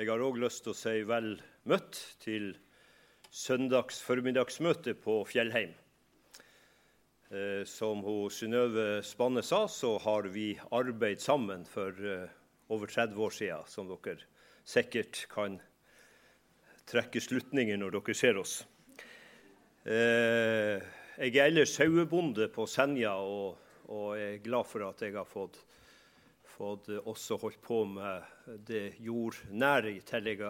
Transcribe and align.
Jeg 0.00 0.08
har 0.08 0.22
òg 0.24 0.38
lyst 0.40 0.62
til 0.64 0.72
å 0.72 0.78
si 0.78 1.02
vel 1.04 1.34
møtt 1.68 1.98
til 2.22 2.54
søndags 3.28 3.98
formiddagsmøte 4.00 4.94
på 4.96 5.18
Fjellheim. 5.28 5.74
Eh, 7.28 7.66
som 7.68 8.00
Synnøve 8.32 9.02
Spanne 9.04 9.42
sa, 9.44 9.66
så 9.68 9.98
har 10.00 10.30
vi 10.32 10.54
arbeidet 10.72 11.20
sammen 11.20 11.66
for 11.68 11.92
eh, 12.00 12.32
over 12.72 12.88
30 12.88 13.20
år 13.26 13.36
siden, 13.42 13.68
som 13.68 13.92
dere 13.92 14.24
sikkert 14.64 15.26
kan 15.28 15.60
trekke 16.88 17.20
slutninger 17.20 17.76
når 17.76 17.98
dere 17.98 18.16
ser 18.16 18.40
oss. 18.40 18.56
Eh, 19.84 20.80
jeg 21.20 21.36
er 21.36 21.50
ellers 21.50 21.76
sauebonde 21.76 22.48
på 22.48 22.64
Senja 22.64 23.18
og, 23.20 23.60
og 23.92 24.16
er 24.16 24.40
glad 24.40 24.64
for 24.64 24.88
at 24.88 25.04
jeg 25.04 25.18
har 25.20 25.28
fått 25.28 25.60
fått 26.60 26.90
også 27.08 27.38
holdt 27.40 27.62
på 27.64 27.84
med 27.88 28.56
det 28.68 28.98
jordnære, 29.00 29.94
i 29.96 30.02
tillegg, 30.04 30.42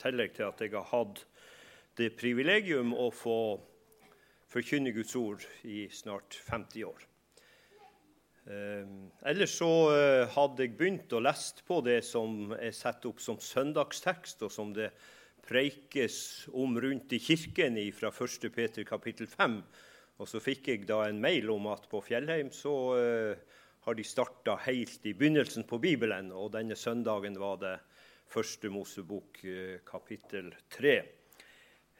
til 0.00 0.48
at 0.48 0.64
jeg 0.64 0.74
har 0.74 0.88
hatt 0.90 1.22
det 2.00 2.14
privilegium 2.18 2.94
å 2.96 3.10
få 3.14 3.38
forkynne 4.52 4.92
Guds 4.96 5.14
ord 5.16 5.44
i 5.68 5.86
snart 5.92 6.36
50 6.48 6.86
år. 6.88 7.06
Eh, 8.50 8.88
ellers 9.30 9.54
så 9.60 9.70
eh, 9.94 10.24
hadde 10.34 10.66
jeg 10.66 10.74
begynt 10.78 11.14
å 11.14 11.22
lese 11.22 11.62
på 11.66 11.78
det 11.86 12.00
som 12.04 12.50
er 12.58 12.74
satt 12.74 13.06
opp 13.06 13.22
som 13.22 13.38
søndagstekst, 13.38 14.42
og 14.42 14.50
som 14.50 14.74
det 14.74 14.90
preikes 15.46 16.48
om 16.54 16.74
rundt 16.80 17.14
i 17.14 17.22
kirken 17.22 17.78
fra 17.94 18.10
1. 18.10 18.50
Peter 18.54 18.86
kapittel 18.88 19.30
5. 19.30 19.60
Og 20.18 20.28
så 20.28 20.42
fikk 20.42 20.68
jeg 20.70 20.86
da 20.90 21.04
en 21.06 21.22
mail 21.22 21.50
om 21.54 21.70
at 21.70 21.86
på 21.90 22.02
Fjellheim 22.02 22.50
så 22.54 22.74
eh, 22.98 23.60
har 23.82 23.94
de 23.94 24.04
starta 24.06 24.54
helt 24.62 25.06
i 25.06 25.14
begynnelsen 25.14 25.66
på 25.66 25.78
Bibelen. 25.82 26.30
Og 26.32 26.52
denne 26.54 26.76
søndagen 26.78 27.34
var 27.40 27.58
det 27.62 27.74
første 28.30 28.70
Mosebok 28.70 29.42
eh, 29.44 29.80
kapittel 29.86 30.52
tre. 30.70 30.94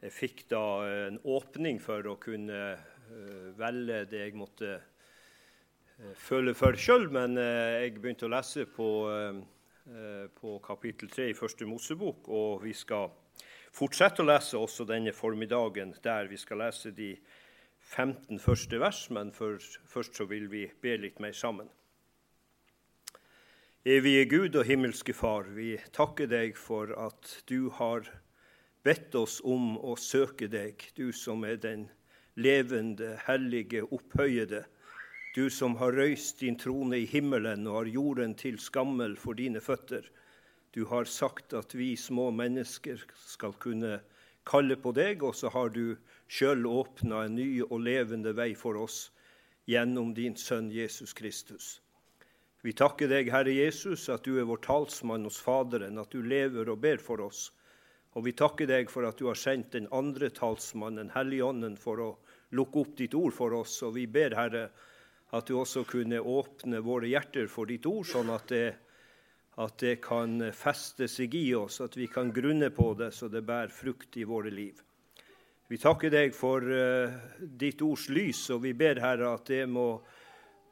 Jeg 0.03 0.15
fikk 0.15 0.45
da 0.51 0.63
en 1.09 1.19
åpning 1.29 1.81
for 1.83 2.07
å 2.07 2.17
kunne 2.23 2.61
eh, 2.73 3.49
velge 3.59 4.05
det 4.11 4.23
jeg 4.29 4.39
måtte 4.39 4.71
eh, 4.79 6.15
føle 6.19 6.55
for 6.55 6.79
sjøl, 6.79 7.09
men 7.15 7.35
jeg 7.39 7.99
begynte 7.99 8.29
å 8.29 8.33
lese 8.33 8.65
på, 8.71 8.89
på 10.39 10.55
kapittel 10.63 11.11
tre 11.11 11.29
i 11.31 11.37
første 11.37 11.67
Mosebok, 11.69 12.31
og 12.31 12.63
vi 12.65 12.73
skal 12.75 13.11
fortsette 13.75 14.23
å 14.23 14.27
lese 14.27 14.59
også 14.59 14.87
denne 14.89 15.15
formiddagen, 15.15 15.95
der 16.03 16.31
vi 16.31 16.39
skal 16.41 16.63
lese 16.63 16.95
de 16.95 17.13
15 17.93 18.39
første 18.41 18.79
vers, 18.81 19.05
men 19.13 19.33
først 19.37 20.17
så 20.17 20.25
vil 20.25 20.47
vi 20.51 20.65
be 20.81 20.97
litt 20.97 21.19
mer 21.21 21.35
sammen. 21.37 21.69
Evige 23.85 24.25
Gud 24.31 24.57
og 24.57 24.65
himmelske 24.65 25.13
Far, 25.13 25.51
vi 25.53 25.75
takker 25.93 26.31
deg 26.31 26.57
for 26.57 26.95
at 26.97 27.43
du 27.51 27.69
har 27.77 28.07
bedt 28.87 29.13
oss 29.19 29.41
om 29.45 29.75
å 29.77 29.97
søke 30.01 30.49
deg, 30.49 30.81
du 30.97 31.11
som 31.13 31.45
er 31.45 31.59
den 31.61 31.89
levende, 32.39 33.17
hellige, 33.27 33.83
opphøyede, 33.85 34.63
du 35.37 35.51
som 35.51 35.77
har 35.83 35.93
røyst 35.93 36.41
din 36.41 36.57
trone 36.57 37.03
i 37.03 37.11
himmelen 37.11 37.67
og 37.67 37.83
har 37.83 37.93
jorden 37.93 38.37
til 38.39 38.57
skammel 38.61 39.19
for 39.21 39.37
dine 39.37 39.61
føtter. 39.61 40.07
Du 40.73 40.87
har 40.89 41.05
sagt 41.05 41.53
at 41.53 41.75
vi 41.77 41.93
små 41.97 42.31
mennesker 42.33 43.05
skal 43.27 43.53
kunne 43.61 43.99
kalle 44.49 44.77
på 44.81 44.95
deg, 44.97 45.23
og 45.27 45.37
så 45.37 45.53
har 45.53 45.75
du 45.75 45.99
sjøl 46.29 46.67
åpna 46.67 47.25
en 47.27 47.39
ny 47.39 47.63
og 47.69 47.81
levende 47.81 48.35
vei 48.37 48.53
for 48.59 48.79
oss 48.81 49.09
gjennom 49.71 50.13
din 50.15 50.37
sønn 50.37 50.71
Jesus 50.73 51.15
Kristus. 51.15 51.81
Vi 52.63 52.73
takker 52.79 53.11
deg, 53.11 53.31
Herre 53.35 53.51
Jesus, 53.51 54.07
at 54.13 54.23
du 54.23 54.37
er 54.39 54.47
vår 54.47 54.61
talsmann 54.63 55.27
hos 55.27 55.41
Faderen, 55.43 55.99
at 55.99 56.13
du 56.15 56.23
lever 56.23 56.71
og 56.71 56.79
ber 56.85 57.03
for 57.03 57.25
oss. 57.25 57.49
Og 58.15 58.27
vi 58.27 58.35
takker 58.39 58.69
deg 58.71 58.91
for 58.93 59.09
at 59.09 59.19
du 59.19 59.27
har 59.27 59.39
sendt 59.39 59.73
den 59.75 59.89
andre 59.91 60.29
talsmannen, 60.31 61.11
Helligånden, 61.15 61.75
for 61.81 62.03
å 62.05 62.11
lukke 62.55 62.85
opp 62.85 62.95
ditt 63.01 63.17
ord 63.19 63.35
for 63.35 63.57
oss. 63.57 63.81
Og 63.83 63.97
vi 63.97 64.07
ber, 64.07 64.37
Herre, 64.39 64.69
at 65.33 65.49
du 65.49 65.57
også 65.59 65.83
kunne 65.89 66.21
åpne 66.21 66.83
våre 66.85 67.09
hjerter 67.11 67.49
for 67.51 67.67
ditt 67.67 67.89
ord, 67.89 68.07
sånn 68.07 68.31
at 68.31 68.47
det, 68.53 68.67
at 69.59 69.79
det 69.81 69.97
kan 70.05 70.39
feste 70.55 71.09
seg 71.11 71.35
i 71.35 71.49
oss, 71.57 71.81
at 71.85 71.97
vi 71.97 72.07
kan 72.13 72.31
grunne 72.33 72.71
på 72.71 72.93
det 73.01 73.11
så 73.17 73.31
det 73.33 73.43
bærer 73.49 73.73
frukt 73.73 74.17
i 74.21 74.29
våre 74.29 74.53
liv. 74.53 74.79
Vi 75.73 75.79
takker 75.81 76.13
deg 76.13 76.35
for 76.37 76.61
uh, 76.69 77.13
ditt 77.41 77.81
ords 77.81 78.11
lys, 78.13 78.43
og 78.53 78.67
vi 78.67 78.75
ber, 78.77 79.01
Herre, 79.01 79.31
at 79.39 79.49
det 79.49 79.65
må 79.73 79.87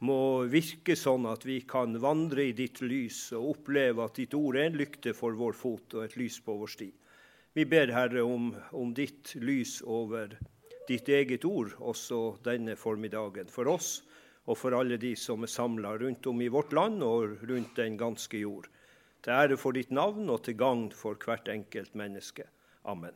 må 0.07 0.47
virke 0.49 0.95
sånn 0.97 1.27
at 1.29 1.45
vi 1.45 1.59
kan 1.69 1.93
vandre 2.01 2.47
i 2.49 2.55
ditt 2.57 2.81
lys 2.81 3.19
og 3.37 3.51
oppleve 3.51 4.07
at 4.07 4.17
ditt 4.17 4.35
ord 4.37 4.57
er 4.57 4.71
en 4.71 4.79
lykte 4.81 5.13
for 5.17 5.37
vår 5.37 5.57
fot 5.57 5.97
og 5.99 6.07
et 6.07 6.17
lys 6.17 6.39
på 6.45 6.57
vår 6.57 6.73
sti. 6.73 6.89
Vi 7.53 7.67
ber, 7.69 7.93
Herre, 7.93 8.25
om, 8.25 8.49
om 8.73 8.95
ditt 8.97 9.35
lys 9.45 9.81
over 9.85 10.33
ditt 10.89 11.09
eget 11.13 11.45
ord 11.45 11.77
også 11.79 12.41
denne 12.47 12.79
formiddagen, 12.81 13.51
for 13.53 13.69
oss 13.69 14.01
og 14.49 14.57
for 14.57 14.75
alle 14.75 14.97
de 14.99 15.13
som 15.21 15.45
er 15.45 15.53
samla 15.53 15.95
rundt 16.01 16.27
om 16.31 16.41
i 16.41 16.49
vårt 16.51 16.73
land 16.77 17.05
og 17.05 17.45
rundt 17.51 17.77
den 17.77 18.01
ganske 18.01 18.41
jord. 18.41 18.71
Til 19.21 19.37
ære 19.37 19.61
for 19.61 19.77
ditt 19.77 19.93
navn 19.93 20.33
og 20.33 20.47
til 20.47 20.57
gagn 20.57 20.89
for 20.97 21.21
hvert 21.21 21.53
enkelt 21.53 21.93
menneske. 21.99 22.49
Amen. 22.89 23.15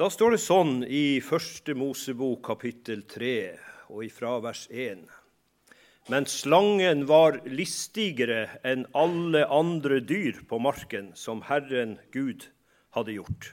Da 0.00 0.06
står 0.08 0.32
det 0.32 0.40
sånn 0.40 0.78
i 0.88 1.20
Første 1.20 1.74
Mosebok 1.76 2.38
kapittel 2.46 3.02
3 3.04 3.32
og 3.92 4.06
ifra 4.06 4.38
vers 4.40 4.62
1. 4.72 5.02
Men 6.08 6.24
slangen 6.24 7.02
var 7.04 7.36
listigere 7.44 8.46
enn 8.64 8.86
alle 8.96 9.42
andre 9.52 9.98
dyr 10.00 10.38
på 10.48 10.56
marken 10.56 11.10
som 11.20 11.42
Herren 11.50 11.98
Gud 12.16 12.46
hadde 12.96 13.18
gjort. 13.18 13.50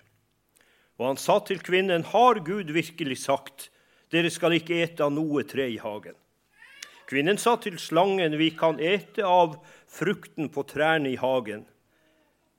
Og 0.95 1.09
han 1.09 1.19
sa 1.19 1.41
til 1.43 1.59
kvinnen, 1.59 2.07
Har 2.15 2.39
Gud 2.39 2.71
virkelig 2.71 3.25
sagt, 3.25 3.67
dere 4.07 4.31
skal 4.31 4.55
ikke 4.55 4.79
ete 4.85 5.03
av 5.03 5.11
noe 5.11 5.43
tre 5.43 5.67
i 5.67 5.81
hagen? 5.83 6.15
Kvinnen 7.11 7.35
sa 7.35 7.57
til 7.59 7.75
slangen, 7.75 8.39
Vi 8.39 8.53
kan 8.55 8.79
ete 8.79 9.27
av 9.27 9.59
frukten 9.83 10.47
på 10.47 10.63
trærne 10.63 11.11
i 11.11 11.19
hagen. 11.19 11.67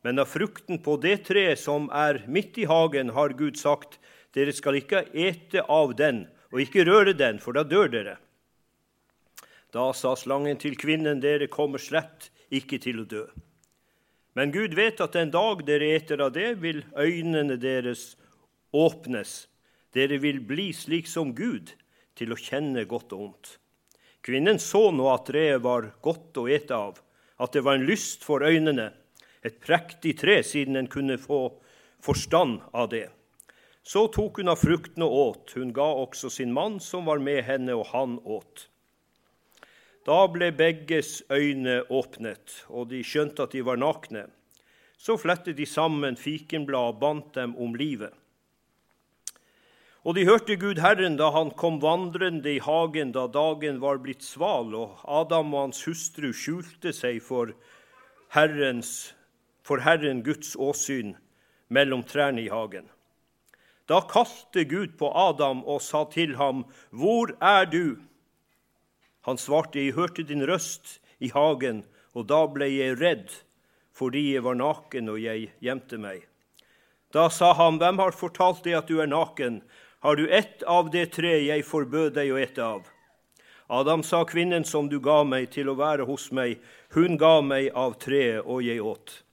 Men 0.02 0.18
av 0.22 0.30
frukten 0.30 0.78
på 0.82 0.96
det 1.02 1.24
treet 1.26 1.58
som 1.58 1.88
er 1.90 2.22
midt 2.30 2.58
i 2.58 2.66
hagen, 2.70 3.10
har 3.16 3.34
Gud 3.38 3.58
sagt, 3.58 3.98
dere 4.36 4.54
skal 4.54 4.78
ikke 4.78 5.06
ete 5.12 5.64
av 5.66 5.96
den, 5.98 6.26
og 6.52 6.62
ikke 6.62 6.86
røre 6.88 7.16
den, 7.16 7.40
for 7.42 7.56
da 7.56 7.64
dør 7.66 7.90
dere. 7.92 8.16
Da 9.74 9.90
sa 9.92 10.14
slangen 10.16 10.56
til 10.60 10.78
kvinnen, 10.80 11.20
dere 11.20 11.50
kommer 11.52 11.82
slett 11.82 12.30
ikke 12.54 12.78
til 12.80 13.02
å 13.02 13.08
dø. 13.08 13.26
Men 14.38 14.52
Gud 14.54 14.76
vet 14.78 15.00
at 15.02 15.16
den 15.18 15.32
dag 15.34 15.64
dere 15.66 15.90
eter 15.96 16.22
av 16.24 16.32
det, 16.36 16.54
vil 16.62 16.84
øynene 16.96 17.58
deres 17.60 18.14
åpnes. 18.72 19.48
Dere 19.92 20.20
vil 20.22 20.38
bli 20.46 20.70
slik 20.76 21.08
som 21.10 21.34
Gud, 21.34 21.74
til 22.18 22.32
å 22.32 22.38
kjenne 22.38 22.86
godt 22.88 23.12
og 23.16 23.24
ondt. 23.28 23.50
Kvinnen 24.24 24.58
så 24.62 24.88
nå 24.94 25.06
at 25.12 25.28
treet 25.28 25.62
var 25.62 25.90
godt 26.04 26.38
å 26.40 26.48
ete 26.50 26.76
av, 26.76 26.98
at 27.38 27.54
det 27.54 27.62
var 27.66 27.78
en 27.78 27.86
lyst 27.86 28.24
for 28.26 28.42
øynene, 28.46 28.90
et 29.42 29.60
prektig 29.60 30.16
tre, 30.18 30.40
siden 30.42 30.76
en 30.76 30.90
kunne 30.90 31.18
få 31.18 31.42
forstand 32.02 32.60
av 32.72 32.88
det. 32.92 33.08
Så 33.82 34.06
tok 34.12 34.40
hun 34.42 34.52
av 34.52 34.60
frukten 34.60 35.04
og 35.06 35.14
åt. 35.18 35.54
Hun 35.56 35.72
ga 35.72 35.86
også 36.02 36.30
sin 36.30 36.52
mann 36.52 36.76
som 36.80 37.06
var 37.08 37.22
med 37.24 37.40
henne, 37.46 37.72
og 37.72 37.88
han 37.94 38.18
åt. 38.24 38.66
Da 40.08 40.22
ble 40.32 40.50
begges 40.56 41.22
øyne 41.32 41.82
åpnet, 41.92 42.62
og 42.68 42.88
de 42.92 43.02
skjønte 43.04 43.44
at 43.44 43.56
de 43.56 43.64
var 43.64 43.80
nakne. 43.80 44.26
Så 44.98 45.18
flettet 45.20 45.56
de 45.58 45.66
sammen 45.68 46.16
fikenblad 46.16 46.94
og 46.94 47.00
bandt 47.02 47.34
dem 47.38 47.54
om 47.56 47.76
livet. 47.76 48.12
Og 50.08 50.14
de 50.16 50.24
hørte 50.24 50.56
Gud 50.56 50.78
Herren 50.80 51.18
da 51.18 51.28
han 51.34 51.50
kom 51.58 51.80
vandrende 51.82 52.54
i 52.54 52.62
hagen 52.64 53.12
da 53.12 53.26
dagen 53.28 53.80
var 53.82 54.00
blitt 54.00 54.24
sval, 54.24 54.72
og 54.72 55.02
Adam 55.04 55.52
og 55.52 55.66
hans 55.66 55.82
hustru 55.84 56.30
skjulte 56.32 56.94
seg 56.96 57.20
for 57.24 57.52
Herrens 58.32 59.12
for 59.68 59.84
Herren 59.84 60.22
Guds 60.24 60.56
åsyn 60.56 61.12
mellom 61.68 62.02
trærne 62.08 62.40
i 62.40 62.48
hagen. 62.48 62.86
Da 63.88 64.00
kalte 64.00 64.64
Gud 64.64 64.94
på 65.00 65.10
Adam 65.12 65.60
og 65.64 65.82
sa 65.82 66.04
til 66.04 66.36
ham, 66.36 66.64
'Hvor 66.92 67.36
er 67.40 67.64
du?' 67.64 68.00
Han 69.20 69.36
svarte, 69.36 69.80
'Jeg 69.80 69.94
hørte 69.94 70.22
din 70.22 70.46
røst 70.48 71.00
i 71.20 71.28
hagen, 71.28 71.84
og 72.14 72.28
da 72.28 72.46
ble 72.46 72.64
jeg 72.64 73.00
redd, 73.00 73.28
fordi 73.92 74.34
jeg 74.34 74.44
var 74.44 74.54
naken 74.54 75.08
og 75.08 75.20
jeg 75.20 75.52
gjemte 75.60 75.98
meg.' 75.98 76.28
Da 77.12 77.28
sa 77.28 77.52
han, 77.52 77.78
'Hvem 77.78 77.98
har 77.98 78.12
fortalt 78.12 78.64
deg 78.64 78.74
at 78.74 78.88
du 78.88 79.00
er 79.00 79.06
naken?' 79.06 79.62
Har 80.00 80.16
du 80.16 80.28
ett 80.30 80.62
av 80.62 80.90
det 80.90 81.12
tre 81.12 81.40
jeg 81.42 81.64
forbød 81.66 82.14
deg 82.14 82.30
å 82.30 82.38
ete 82.38 82.62
av? 82.62 82.86
Adam 83.68 84.02
sa, 84.02 84.24
kvinnen 84.24 84.64
som 84.64 84.88
du 84.88 85.00
ga 85.00 85.24
meg 85.24 85.50
til 85.50 85.68
å 85.68 85.74
være 85.74 86.06
hos 86.06 86.30
meg, 86.30 86.60
hun 86.94 87.18
ga 87.18 87.40
meg 87.42 87.72
av 87.74 87.98
treet, 87.98 88.46
og 88.46 88.62
jeg 88.62 88.78
åt. 88.78 89.24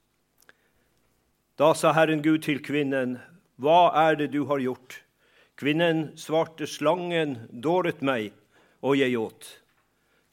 Da 1.56 1.70
sa 1.72 1.94
Herren 1.96 2.20
Gud 2.20 2.42
til 2.44 2.58
kvinnen, 2.60 3.14
Hva 3.56 3.88
er 3.96 4.18
det 4.20 4.34
du 4.34 4.42
har 4.50 4.60
gjort? 4.60 4.98
Kvinnen 5.56 6.10
svarte, 6.20 6.68
Slangen 6.68 7.48
dåret 7.64 8.02
meg, 8.04 8.34
og 8.84 8.98
jeg 9.00 9.16
åt. 9.16 9.46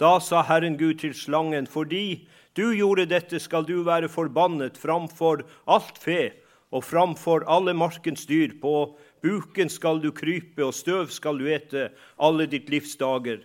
Da 0.02 0.18
sa 0.18 0.40
Herren 0.42 0.74
Gud 0.80 0.98
til 0.98 1.14
slangen, 1.14 1.66
fordi 1.70 2.26
Du 2.56 2.74
gjorde 2.74 3.06
dette, 3.06 3.38
skal 3.38 3.62
du 3.64 3.84
være 3.86 4.08
forbannet 4.10 4.76
framfor 4.76 5.44
alt 5.66 5.96
fe 5.96 6.32
og 6.72 6.82
framfor 6.84 7.46
alle 7.46 7.72
markens 7.72 8.26
dyr. 8.26 8.58
På 8.60 8.98
buken 9.22 9.70
skal 9.70 10.02
du 10.02 10.10
krype, 10.10 10.64
og 10.64 10.74
støv 10.74 11.06
skal 11.08 11.38
du 11.38 11.46
ete 11.46 11.92
alle 12.18 12.46
ditt 12.46 12.68
livs 12.68 12.96
dager. 12.96 13.38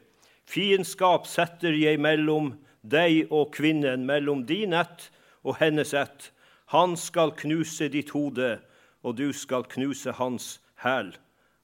Fiendskap 0.50 1.28
setter 1.28 1.78
jeg 1.78 2.02
mellom 2.02 2.58
deg 2.82 3.32
og 3.32 3.54
kvinnen, 3.54 4.04
mellom 4.04 4.44
din 4.50 4.74
ett 4.74 5.12
og 5.46 5.56
hennes 5.62 5.94
ett. 5.94 6.34
Han 6.74 6.98
skal 7.00 7.32
knuse 7.40 7.88
ditt 7.88 8.10
hode, 8.12 8.58
og 9.04 9.16
du 9.16 9.32
skal 9.34 9.64
knuse 9.72 10.12
hans 10.20 10.58
hæl. 10.84 11.14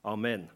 Amen. 0.04 0.48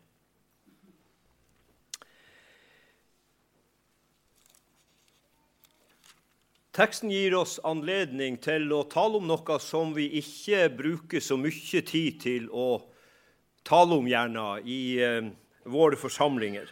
Teksten 6.78 7.10
gir 7.10 7.34
oss 7.34 7.56
anledning 7.66 8.36
til 8.38 8.70
å 8.70 8.84
tale 8.86 9.18
om 9.18 9.26
noe 9.26 9.56
som 9.60 9.96
vi 9.96 10.12
ikke 10.20 10.68
bruker 10.78 11.24
så 11.26 11.34
mye 11.42 11.82
tid 11.82 12.20
til 12.22 12.46
å 12.54 12.68
tale 13.66 13.98
om 13.98 14.06
gjerne 14.08 14.44
i 14.62 14.82
eh, 15.02 15.32
våre 15.66 15.98
forsamlinger. 15.98 16.70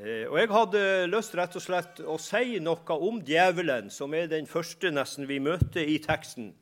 Eh, 0.00 0.24
og 0.24 0.38
Jeg 0.40 0.50
hadde 0.50 0.82
lyst 1.12 1.36
rett 1.36 1.54
og 1.60 1.66
slett 1.66 2.00
å 2.00 2.16
si 2.16 2.58
noe 2.64 2.96
om 2.96 3.20
djevelen, 3.22 3.92
som 3.92 4.14
er 4.16 4.26
den 4.32 4.48
første 4.48 4.90
nesten 4.90 5.28
vi 5.28 5.36
møter 5.38 5.84
i 5.84 6.00
teksten. 6.02 6.54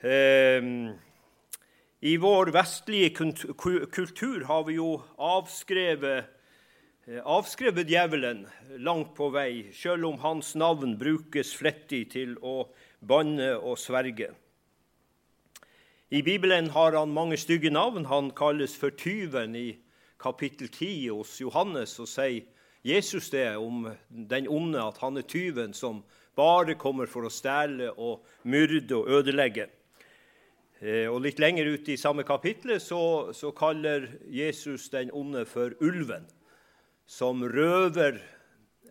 Eh, 0.00 0.62
I 2.00 2.16
vår 2.16 2.52
vestlige 2.54 3.10
kultur 3.90 4.44
har 4.44 4.64
vi 4.64 4.76
jo 4.78 4.92
avskrevet 5.18 6.38
Eh, 7.08 7.22
avskrevet 7.24 7.88
djevelen 7.88 8.42
langt 8.84 9.14
på 9.16 9.30
vei, 9.32 9.70
sjøl 9.72 10.02
om 10.04 10.18
hans 10.20 10.50
navn 10.60 10.90
brukes 11.00 11.54
flittig 11.56 12.02
til 12.12 12.34
å 12.44 12.66
banne 13.00 13.54
og 13.56 13.78
sverge. 13.80 14.28
I 16.12 16.20
Bibelen 16.26 16.68
har 16.74 16.92
han 16.98 17.14
mange 17.16 17.38
stygge 17.40 17.72
navn. 17.72 18.04
Han 18.12 18.28
kalles 18.36 18.76
for 18.76 18.92
tyven 18.92 19.56
i 19.56 19.78
kapittel 20.20 20.68
10 20.68 21.08
hos 21.14 21.38
Johannes, 21.40 21.96
og 21.96 22.12
sier 22.12 22.44
Jesus 22.84 23.30
det 23.32 23.56
om 23.56 23.88
den 24.10 24.48
onde, 24.48 24.84
at 24.84 25.00
han 25.00 25.16
er 25.16 25.24
tyven 25.24 25.72
som 25.72 26.02
bare 26.36 26.76
kommer 26.76 27.08
for 27.08 27.24
å 27.24 27.32
stjele 27.32 27.88
og 27.96 28.20
myrde 28.44 29.00
og 29.00 29.08
ødelegge. 29.16 29.70
Eh, 30.78 31.06
og 31.10 31.24
Litt 31.24 31.40
lenger 31.42 31.72
ut 31.74 31.88
i 31.90 31.98
samme 31.98 32.22
kapittel 32.26 32.76
så, 32.78 33.34
så 33.34 33.50
kaller 33.56 34.06
Jesus 34.30 34.86
den 34.92 35.10
onde 35.10 35.42
for 35.48 35.74
ulven 35.82 36.28
som 37.08 37.40
røver 37.42 38.20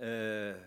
eh, 0.01 0.57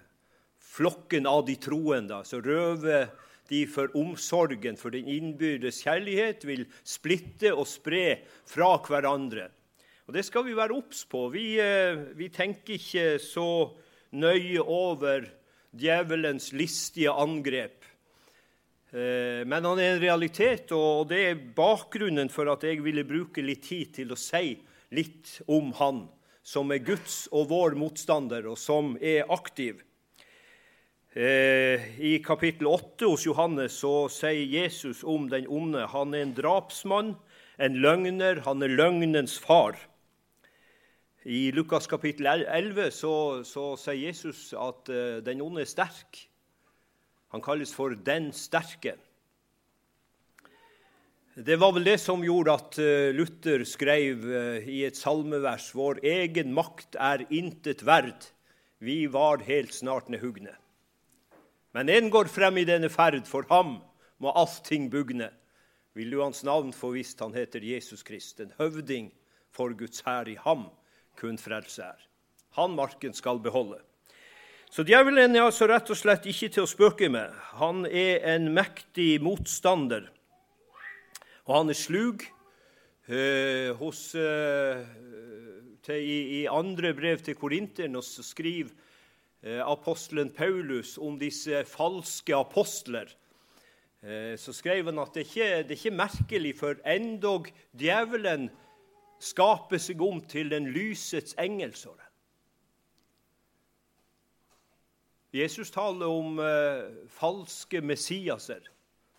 flokken 0.62 1.26
av 1.26 1.42
de 1.48 1.56
troende. 1.60 2.22
Så 2.24 2.40
røver 2.40 3.10
de 3.50 3.64
for 3.66 3.90
omsorgen 3.98 4.78
for 4.78 4.94
den 4.94 5.10
innbyrdes 5.10 5.82
kjærlighet, 5.82 6.46
vil 6.46 6.64
splitte 6.86 7.50
og 7.52 7.66
spre 7.68 8.20
fra 8.48 8.76
hverandre. 8.86 9.50
Og 10.06 10.14
Det 10.14 10.24
skal 10.26 10.46
vi 10.46 10.56
være 10.56 10.74
obs 10.78 11.04
på. 11.10 11.26
Vi, 11.34 11.58
eh, 11.60 11.98
vi 12.14 12.30
tenker 12.30 12.78
ikke 12.78 13.18
så 13.18 13.74
nøye 14.14 14.62
over 14.62 15.26
djevelens 15.70 16.52
listige 16.52 17.12
angrep. 17.12 17.79
Eh, 18.90 19.46
men 19.46 19.64
han 19.64 19.78
er 19.78 19.94
en 19.94 20.02
realitet, 20.02 20.72
og 20.74 21.10
det 21.12 21.20
er 21.28 21.42
bakgrunnen 21.54 22.30
for 22.32 22.50
at 22.50 22.64
jeg 22.66 22.82
ville 22.82 23.06
bruke 23.06 23.44
litt 23.44 23.62
tid 23.68 23.92
til 24.00 24.10
å 24.10 24.18
si 24.18 24.56
litt 24.90 25.36
om 25.46 25.70
han 25.78 26.08
som 26.42 26.72
er 26.74 26.82
Guds 26.82 27.28
og 27.30 27.50
vår 27.52 27.76
motstander, 27.78 28.48
og 28.50 28.58
som 28.58 28.96
er 28.98 29.28
aktiv. 29.30 29.84
Eh, 31.14 31.86
I 32.02 32.16
kapittel 32.22 32.66
8 32.70 33.06
hos 33.10 33.26
Johannes 33.26 33.78
så 33.82 34.08
sier 34.10 34.46
Jesus 34.46 35.04
om 35.06 35.28
den 35.30 35.46
onde 35.50 35.86
han 35.90 36.14
er 36.14 36.26
en 36.26 36.34
drapsmann, 36.34 37.14
en 37.60 37.78
løgner, 37.82 38.42
han 38.46 38.62
er 38.62 38.74
løgnens 38.74 39.36
far. 39.38 39.78
I 41.28 41.50
Lukas 41.52 41.86
kapittel 41.90 42.26
11 42.30 42.90
så, 42.96 43.14
så 43.44 43.74
sier 43.76 44.06
Jesus 44.08 44.54
at 44.56 44.88
uh, 44.88 45.18
den 45.20 45.42
onde 45.44 45.66
er 45.66 45.68
sterk. 45.68 46.29
Han 47.30 47.42
kalles 47.42 47.72
for 47.74 47.94
'den 47.94 48.32
sterke'. 48.32 48.96
Det 51.34 51.56
var 51.56 51.72
vel 51.72 51.84
det 51.84 52.00
som 52.02 52.24
gjorde 52.24 52.52
at 52.52 52.78
eh, 52.78 53.14
Luther 53.14 53.62
skrev 53.64 54.24
eh, 54.34 54.68
i 54.68 54.84
et 54.84 54.96
salmevers 54.98 55.70
Vår 55.74 56.02
egen 56.02 56.52
makt 56.52 56.98
er 56.98 57.22
intet 57.30 57.84
verd, 57.86 58.26
vi 58.78 59.06
var 59.06 59.44
helt 59.46 59.72
snart 59.72 60.08
nehugne. 60.08 60.52
Men 61.72 61.88
en 61.88 62.10
går 62.10 62.28
frem 62.28 62.58
i 62.58 62.66
denne 62.66 62.90
ferd, 62.90 63.22
for 63.30 63.46
ham 63.48 63.78
må 64.18 64.32
allting 64.34 64.90
bugne. 64.90 65.30
Vil 65.94 66.10
du 66.10 66.20
hans 66.20 66.42
navn 66.44 66.72
få 66.74 66.90
visst 66.98 67.20
han 67.22 67.34
heter 67.34 67.62
Jesus 67.62 68.02
Krist, 68.02 68.40
en 68.40 68.52
høvding 68.58 69.12
for 69.54 69.70
Guds 69.70 70.02
hær 70.06 70.28
i 70.28 70.36
ham 70.44 70.66
kun 71.18 71.38
frelse 71.38 71.84
er. 71.84 72.08
Han 72.58 72.74
marken 72.74 73.14
skal 73.14 73.38
beholde. 73.42 73.78
Så 74.70 74.84
djevelen 74.86 75.34
er 75.34 75.42
altså 75.42 75.66
rett 75.66 75.90
og 75.90 75.98
slett 75.98 76.28
ikke 76.30 76.48
til 76.54 76.62
å 76.62 76.70
spøke 76.70 77.08
med. 77.10 77.34
Han 77.58 77.82
er 77.86 78.22
en 78.36 78.52
mektig 78.54 79.16
motstander 79.22 80.06
og 81.50 81.56
han 81.56 81.72
er 81.72 81.78
slug. 81.78 82.22
Eh, 83.10 83.72
hos, 83.80 84.14
eh, 84.14 84.84
til, 85.82 85.96
i, 85.98 86.18
i, 86.38 86.42
andre 86.46 86.92
brev 86.94 87.24
til 87.26 87.34
korinterne 87.34 87.98
skriver 88.04 88.70
eh, 89.42 89.58
apostelen 89.64 90.30
Paulus 90.30 90.94
om 91.02 91.16
disse 91.18 91.64
falske 91.66 92.36
apostler. 92.36 93.10
Eh, 94.04 94.36
så 94.38 94.54
skrev 94.54 94.92
han 94.92 95.02
at 95.02 95.16
det 95.16 95.26
ikke 95.26 95.48
det 95.66 95.74
er 95.74 95.80
ikke 95.80 95.96
merkelig, 95.98 96.54
for 96.60 96.78
endog 96.86 97.50
djevelen 97.74 98.46
skaper 99.20 99.82
seg 99.82 100.06
om 100.06 100.22
til 100.30 100.54
den 100.54 100.70
lysets 100.70 101.34
engel. 101.42 101.74
Jesus 105.32 105.70
taler 105.70 106.10
om 106.10 106.38
eh, 106.42 106.90
falske 107.14 107.80
messiaser 107.80 108.64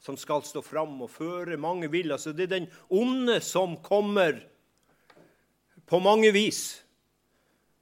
som 0.02 0.18
skal 0.18 0.44
stå 0.44 0.64
fram 0.66 0.98
og 1.06 1.12
føre 1.14 1.60
mange 1.62 1.88
vil. 1.92 2.12
Altså, 2.12 2.34
det 2.34 2.50
er 2.50 2.56
den 2.58 2.68
onde 2.90 3.40
som 3.46 3.78
kommer 3.84 4.42
på 5.88 6.00
mange 6.04 6.34
vis 6.36 6.82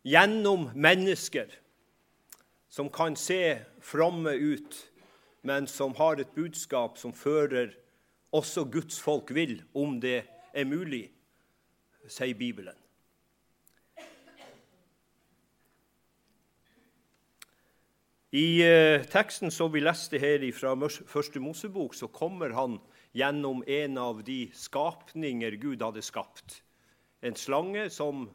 gjennom 0.06 0.70
mennesker 0.76 1.50
som 2.70 2.90
kan 2.94 3.16
se 3.18 3.60
fromme 3.82 4.36
ut, 4.36 4.76
men 5.42 5.68
som 5.68 5.96
har 5.98 6.20
et 6.20 6.36
budskap 6.36 7.00
som 7.02 7.14
fører 7.16 7.74
også 8.36 8.68
Guds 8.70 9.00
folk 9.02 9.34
vil, 9.34 9.64
om 9.74 9.98
det 10.02 10.22
er 10.54 10.70
mulig, 10.70 11.08
sier 12.06 12.38
Bibelen. 12.38 12.78
I 18.30 18.62
eh, 18.62 19.06
teksten 19.10 19.50
som 19.50 19.72
vi 19.74 19.82
leste 19.82 20.20
her 20.22 20.44
fra 20.54 20.76
Første 21.10 21.42
Mosebok, 21.42 21.96
så 21.98 22.12
kommer 22.14 22.54
han 22.54 22.78
gjennom 23.18 23.64
en 23.66 23.98
av 23.98 24.20
de 24.22 24.52
skapninger 24.54 25.58
Gud 25.58 25.82
hadde 25.82 26.04
skapt. 26.06 26.60
En 27.26 27.34
slange 27.34 27.88
som 27.90 28.28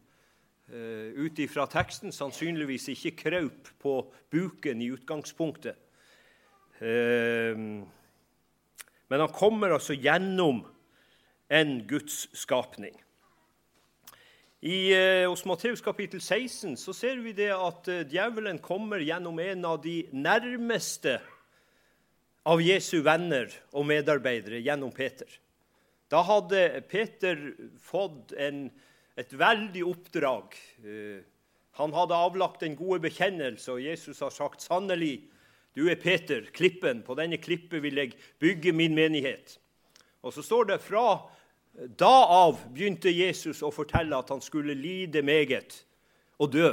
eh, 0.66 1.14
ut 1.14 1.38
ifra 1.38 1.68
teksten 1.70 2.10
sannsynligvis 2.10 2.88
ikke 2.96 3.14
kraup 3.22 3.70
på 3.78 3.94
buken 4.34 4.82
i 4.82 4.90
utgangspunktet. 4.96 5.78
Eh, 6.82 7.54
men 7.54 9.22
han 9.22 9.30
kommer 9.30 9.76
altså 9.76 9.94
gjennom 9.94 10.64
en 11.54 11.76
Guds 11.86 12.24
skapning. 12.34 12.98
I, 14.64 14.92
eh, 14.96 15.28
hos 15.28 15.44
Matteus 15.44 15.82
kapittel 15.84 16.22
16 16.24 16.78
så 16.80 16.92
ser 16.96 17.18
vi 17.20 17.34
det 17.36 17.50
at 17.52 17.88
eh, 17.92 18.06
djevelen 18.08 18.56
kommer 18.64 19.02
gjennom 19.04 19.36
en 19.44 19.66
av 19.68 19.82
de 19.84 20.06
nærmeste 20.16 21.18
av 22.48 22.62
Jesu 22.64 23.02
venner 23.04 23.52
og 23.76 23.84
medarbeidere, 23.90 24.62
gjennom 24.64 24.88
Peter. 24.96 25.28
Da 26.08 26.22
hadde 26.24 26.62
Peter 26.88 27.42
fått 27.76 28.32
en, 28.40 28.70
et 29.20 29.36
veldig 29.36 29.84
oppdrag. 29.90 30.56
Eh, 30.80 31.20
han 31.76 31.92
hadde 31.92 32.24
avlagt 32.24 32.64
en 32.64 32.80
gode 32.80 33.02
bekjennelse, 33.04 33.68
og 33.68 33.84
Jesus 33.84 34.24
har 34.24 34.32
sagt 34.32 34.64
sannelig, 34.64 35.26
du 35.76 35.90
er 35.92 36.00
Peter, 36.00 36.48
klippen. 36.56 37.04
På 37.04 37.20
denne 37.20 37.36
klippet 37.36 37.84
vil 37.84 38.00
jeg 38.00 38.16
bygge 38.40 38.72
min 38.72 38.96
menighet. 38.96 39.58
Og 40.24 40.32
så 40.32 40.40
står 40.40 40.72
det 40.72 40.84
fra 40.88 41.18
da 41.74 42.14
av 42.30 42.60
begynte 42.70 43.10
Jesus 43.10 43.62
å 43.66 43.72
fortelle 43.74 44.16
at 44.16 44.30
han 44.30 44.42
skulle 44.44 44.76
lide 44.78 45.24
meget 45.26 45.80
og 46.38 46.52
dø. 46.54 46.70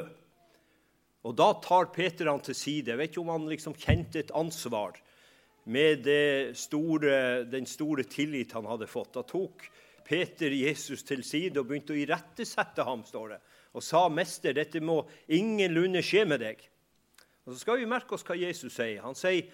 Og 1.25 1.35
Da 1.37 1.53
tar 1.61 1.91
Peter 1.93 2.29
han 2.29 2.41
til 2.41 2.55
side. 2.57 2.91
Jeg 2.91 2.97
vet 2.97 3.11
ikke 3.11 3.21
om 3.21 3.33
han 3.33 3.49
liksom 3.49 3.77
kjente 3.77 4.19
et 4.19 4.33
ansvar 4.33 4.97
med 5.69 6.07
store, 6.57 7.43
den 7.45 7.65
store 7.69 8.05
tillit 8.09 8.53
han 8.57 8.65
hadde 8.65 8.89
fått. 8.89 9.13
Da 9.13 9.21
tok 9.21 9.67
Peter 10.05 10.49
Jesus 10.49 11.03
til 11.05 11.23
side 11.23 11.59
og 11.61 11.69
begynte 11.69 11.93
å 11.93 12.01
irettesette 12.01 12.85
ham, 12.85 13.03
står 13.05 13.35
det, 13.35 13.39
og 13.73 13.83
sa, 13.85 14.07
'Mester, 14.09 14.53
dette 14.53 14.81
må 14.81 15.05
ingenlunde 15.29 16.01
skje 16.01 16.25
med 16.25 16.41
deg.' 16.41 16.67
Og 17.45 17.53
Så 17.53 17.59
skal 17.59 17.77
vi 17.77 17.85
merke 17.85 18.13
oss 18.13 18.23
hva 18.23 18.35
Jesus 18.35 18.73
sier. 18.73 19.01
Han 19.01 19.15
sier, 19.15 19.47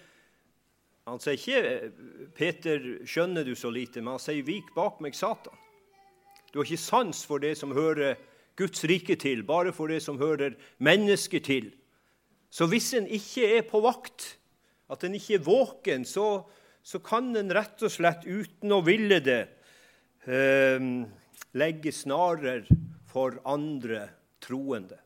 Han 1.08 1.20
sier 1.22 1.38
ikke 1.38 1.92
'Peter, 2.36 2.84
skjønner 3.08 3.44
du 3.44 3.54
så 3.56 3.70
lite', 3.72 4.02
men 4.02 4.16
han 4.16 4.22
sier 4.22 4.44
'Vik 4.44 4.74
bak 4.74 5.00
meg, 5.00 5.16
Satan'. 5.16 5.56
Du 6.52 6.58
har 6.58 6.64
ikke 6.64 6.80
sans 6.80 7.24
for 7.24 7.38
det 7.38 7.56
som 7.58 7.72
hører 7.72 8.16
Guds 8.56 8.84
rike 8.84 9.16
til, 9.16 9.42
bare 9.42 9.72
for 9.72 9.88
det 9.88 10.02
som 10.02 10.18
hører 10.18 10.56
mennesker 10.78 11.40
til. 11.44 11.72
Så 12.50 12.66
hvis 12.66 12.94
en 12.94 13.06
ikke 13.06 13.58
er 13.58 13.62
på 13.68 13.80
vakt, 13.84 14.38
at 14.90 15.04
en 15.04 15.14
ikke 15.14 15.34
er 15.36 15.44
våken, 15.44 16.04
så, 16.04 16.44
så 16.82 16.98
kan 16.98 17.36
en 17.36 17.52
rett 17.52 17.82
og 17.84 17.92
slett 17.92 18.24
uten 18.24 18.72
å 18.72 18.80
ville 18.84 19.20
det 19.20 19.42
eh, 20.24 20.80
legge 21.52 21.92
snarer 21.92 22.64
for 23.08 23.36
andre 23.48 24.08
troende. 24.40 24.96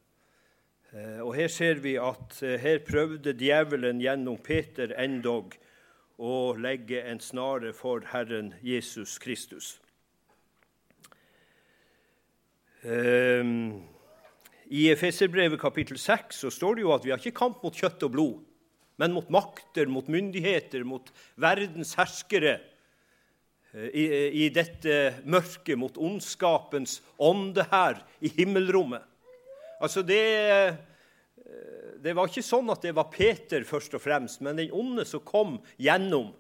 Eh, 0.93 1.19
og 1.25 1.35
Her 1.37 1.51
ser 1.51 1.83
vi 1.83 1.97
at 1.99 2.39
eh, 2.47 2.59
her 2.63 2.83
prøvde 2.87 3.35
djevelen 3.39 4.01
gjennom 4.03 4.39
Peter 4.43 4.95
endog 5.03 5.57
å 6.23 6.55
legge 6.55 7.00
en 7.11 7.19
snare 7.21 7.73
for 7.75 8.05
Herren 8.12 8.52
Jesus 8.62 9.17
Kristus. 9.23 9.75
Um, 12.83 13.83
I 14.71 14.88
Efeserbrevet 14.91 15.61
kapittel 15.61 15.99
6 15.99 16.45
så 16.45 16.50
står 16.50 16.79
det 16.79 16.85
jo 16.85 16.95
at 16.95 17.05
vi 17.07 17.12
har 17.12 17.23
ikke 17.23 17.41
kamp 17.43 17.62
mot 17.62 17.76
kjøtt 17.76 18.07
og 18.07 18.14
blod, 18.14 18.38
men 19.02 19.14
mot 19.14 19.29
makter, 19.35 19.91
mot 19.91 20.07
myndigheter, 20.11 20.87
mot 20.87 21.11
verdens 21.43 21.95
herskere 21.99 22.57
eh, 23.75 23.88
i, 23.91 24.05
i 24.45 24.49
dette 24.55 25.25
mørket, 25.26 25.75
mot 25.79 25.99
ondskapens 25.99 27.00
ånde 27.19 27.67
her 27.73 28.02
i 28.23 28.31
himmelrommet. 28.37 29.02
Altså 29.83 30.05
det, 30.07 30.23
det 32.03 32.15
var 32.19 32.31
ikke 32.31 32.43
sånn 32.43 32.71
at 32.73 32.83
det 32.83 32.95
var 32.97 33.11
Peter 33.13 33.63
først 33.67 33.95
og 33.95 34.03
fremst, 34.03 34.41
men 34.43 34.59
den 34.59 34.73
onde 34.75 35.05
som 35.07 35.23
kom 35.25 35.59
gjennom. 35.79 36.33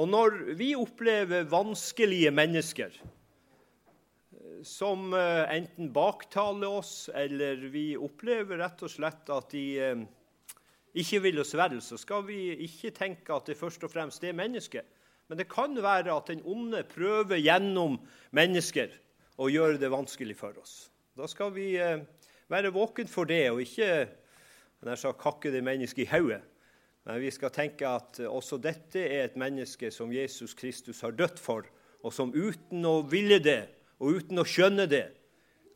Og 0.00 0.08
når 0.08 0.38
vi 0.58 0.72
opplever 0.74 1.44
vanskelige 1.50 2.32
mennesker, 2.34 2.94
som 4.66 5.12
eh, 5.14 5.44
enten 5.56 5.90
baktaler 5.94 6.80
oss, 6.80 7.10
eller 7.14 7.60
vi 7.72 7.92
opplever 7.98 8.60
rett 8.62 8.82
og 8.86 8.90
slett 8.90 9.30
at 9.34 9.50
de 9.54 9.64
eh, 9.82 10.02
ikke 11.02 11.22
vil 11.26 11.42
oss 11.42 11.54
vel, 11.58 11.78
så 11.82 11.98
skal 12.00 12.24
vi 12.26 12.40
ikke 12.66 12.92
tenke 12.94 13.34
at 13.34 13.50
det 13.50 13.58
først 13.58 13.84
og 13.86 13.92
fremst 13.92 14.24
er 14.24 14.36
mennesket. 14.38 14.86
Men 15.30 15.38
det 15.40 15.50
kan 15.50 15.76
være 15.78 16.14
at 16.14 16.30
den 16.30 16.42
onde 16.48 16.82
prøver 16.88 17.40
gjennom 17.40 18.00
mennesker 18.34 18.92
å 19.40 19.48
gjøre 19.50 19.80
det 19.80 19.92
vanskelig 19.92 20.36
for 20.38 20.58
oss. 20.60 20.74
Da 21.18 21.28
skal 21.30 21.52
vi 21.54 21.74
eh, 21.80 22.02
være 22.52 22.74
våken 22.74 23.10
for 23.10 23.28
det, 23.28 23.44
og 23.52 23.62
ikke 23.64 24.21
nær 24.86 24.98
sa 24.98 25.12
kakke 25.14 25.52
det 25.54 25.62
mennesket 25.64 26.06
i 26.06 26.10
hodet. 26.10 26.42
Men 27.06 27.18
vi 27.22 27.30
skal 27.34 27.50
tenke 27.54 27.88
at 27.88 28.20
også 28.28 28.60
dette 28.62 29.00
er 29.02 29.26
et 29.26 29.38
menneske 29.38 29.90
som 29.90 30.12
Jesus 30.14 30.54
Kristus 30.54 31.02
har 31.02 31.14
dødd 31.18 31.40
for, 31.42 31.66
og 32.02 32.14
som 32.14 32.34
uten 32.34 32.86
å 32.86 33.00
ville 33.06 33.40
det 33.42 33.66
og 34.02 34.18
uten 34.18 34.42
å 34.42 34.46
skjønne 34.46 34.88
det 34.90 35.06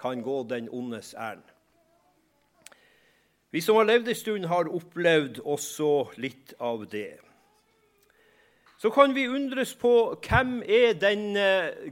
kan 0.00 0.22
gå 0.22 0.40
den 0.50 0.70
ondes 0.74 1.14
ærend. 1.14 1.44
Vi 3.54 3.62
som 3.62 3.78
har 3.78 3.86
levd 3.88 4.10
en 4.10 4.18
stund, 4.18 4.48
har 4.50 4.68
opplevd 4.68 5.38
også 5.46 6.10
litt 6.20 6.52
av 6.60 6.82
det. 6.90 7.20
Så 8.76 8.90
kan 8.92 9.14
vi 9.16 9.24
undres 9.32 9.72
på 9.78 9.90
hvem 10.26 10.58
er 10.62 10.98
denne 11.00 11.46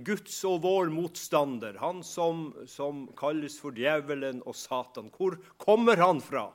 Guds 0.04 0.34
og 0.44 0.60
vår 0.66 0.90
motstander, 0.92 1.78
han 1.80 2.02
som, 2.04 2.50
som 2.68 3.06
kalles 3.16 3.56
for 3.62 3.72
djevelen 3.72 4.42
og 4.44 4.58
Satan. 4.58 5.08
Hvor 5.14 5.38
kommer 5.56 6.02
han 6.02 6.20
fra? 6.20 6.50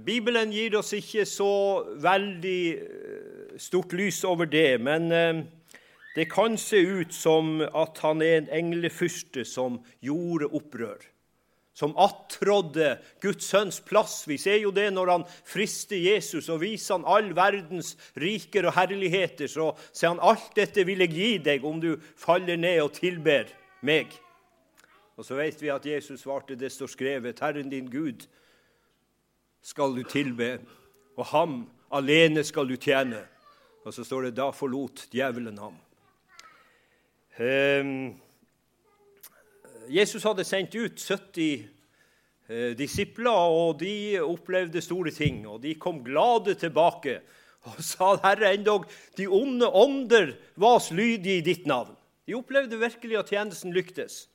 Bibelen 0.00 0.52
gir 0.52 0.78
oss 0.78 0.94
ikke 0.96 1.26
så 1.28 1.84
veldig 2.00 2.60
eh, 2.80 3.56
stort 3.60 3.92
lys 3.92 4.22
over 4.24 4.48
det, 4.48 4.80
men 4.80 5.12
eh, 5.12 5.42
det 6.16 6.30
kan 6.32 6.56
se 6.56 6.80
ut 6.80 7.12
som 7.12 7.60
at 7.60 8.00
han 8.00 8.24
er 8.24 8.38
en 8.38 8.48
englefyrste 8.56 9.44
som 9.44 9.82
gjorde 10.00 10.48
opprør, 10.48 11.04
som 11.76 11.92
attrådde 12.00 12.94
Guds 13.20 13.52
sønns 13.52 13.82
plass. 13.84 14.22
Vi 14.28 14.40
ser 14.40 14.62
jo 14.62 14.72
det 14.72 14.88
når 14.96 15.12
han 15.12 15.28
frister 15.28 16.00
Jesus 16.00 16.48
og 16.48 16.62
viser 16.64 16.96
han 16.96 17.08
all 17.08 17.32
verdens 17.36 17.94
riker 18.16 18.68
og 18.68 18.76
herligheter. 18.76 19.48
Så 19.48 19.74
sier 19.92 20.14
han 20.14 20.24
alt 20.24 20.52
dette 20.56 20.84
vil 20.88 21.04
jeg 21.04 21.16
gi 21.16 21.32
deg 21.52 21.64
om 21.68 21.80
du 21.80 21.94
faller 22.16 22.60
ned 22.60 22.80
og 22.84 22.92
tilber 22.96 23.48
meg. 23.84 24.12
Og 25.16 25.24
så 25.28 25.36
vet 25.36 25.60
vi 25.60 25.72
at 25.72 25.84
Jesus 25.84 26.24
svarte, 26.24 26.56
det 26.56 26.72
står 26.72 26.92
skrevet, 26.92 27.40
Herren 27.44 27.72
din 27.72 27.92
Gud 27.92 28.24
skal 29.62 29.94
du 29.96 30.02
tilbe, 30.02 30.56
og 31.16 31.26
ham 31.32 31.62
alene 31.94 32.44
skal 32.44 32.68
du 32.68 32.76
tjene. 32.76 33.22
Og 33.84 33.94
så 33.94 34.04
står 34.06 34.28
det, 34.28 34.36
da 34.38 34.50
forlot 34.54 35.06
djevelen 35.12 35.58
ham. 35.58 35.76
Ehm, 37.42 38.14
Jesus 39.90 40.22
hadde 40.22 40.44
sendt 40.46 40.74
ut 40.78 41.00
70 41.00 41.64
eh, 42.48 42.72
disipler, 42.78 43.30
og 43.32 43.80
de 43.80 44.20
opplevde 44.22 44.82
store 44.84 45.10
ting. 45.10 45.46
Og 45.48 45.62
de 45.62 45.74
kom 45.74 46.02
glade 46.04 46.54
tilbake 46.54 47.20
og 47.62 47.78
sa, 47.90 48.14
'Herre, 48.18 48.54
endog 48.54 48.86
de 49.16 49.26
onde 49.26 49.68
ånder 49.68 50.34
var 50.56 50.94
lydige 50.94 51.38
i 51.38 51.40
ditt 51.40 51.66
navn.' 51.66 51.96
De 52.26 52.34
opplevde 52.34 52.78
virkelig 52.78 53.18
at 53.18 53.26
tjenesten 53.26 53.72
lyktes. 53.72 54.28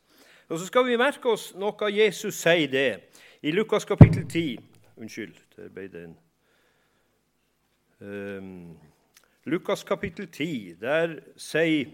Og 0.49 0.59
Så 0.59 0.65
skal 0.65 0.85
vi 0.85 0.97
merke 0.97 1.29
oss 1.29 1.53
noe 1.55 1.91
Jesus 1.91 2.35
sier 2.35 2.67
det 2.67 2.99
i 3.43 3.51
Lukas 3.51 3.85
kapittel 3.85 4.27
10. 4.27 4.76
Unnskyld, 4.97 5.37
det 5.55 5.69
ble 5.73 5.87
den. 5.93 6.17
Um, 8.01 8.77
Lukas 9.45 9.83
kapittel 9.83 10.27
10, 10.27 10.77
der 10.81 11.19
sier 11.37 11.93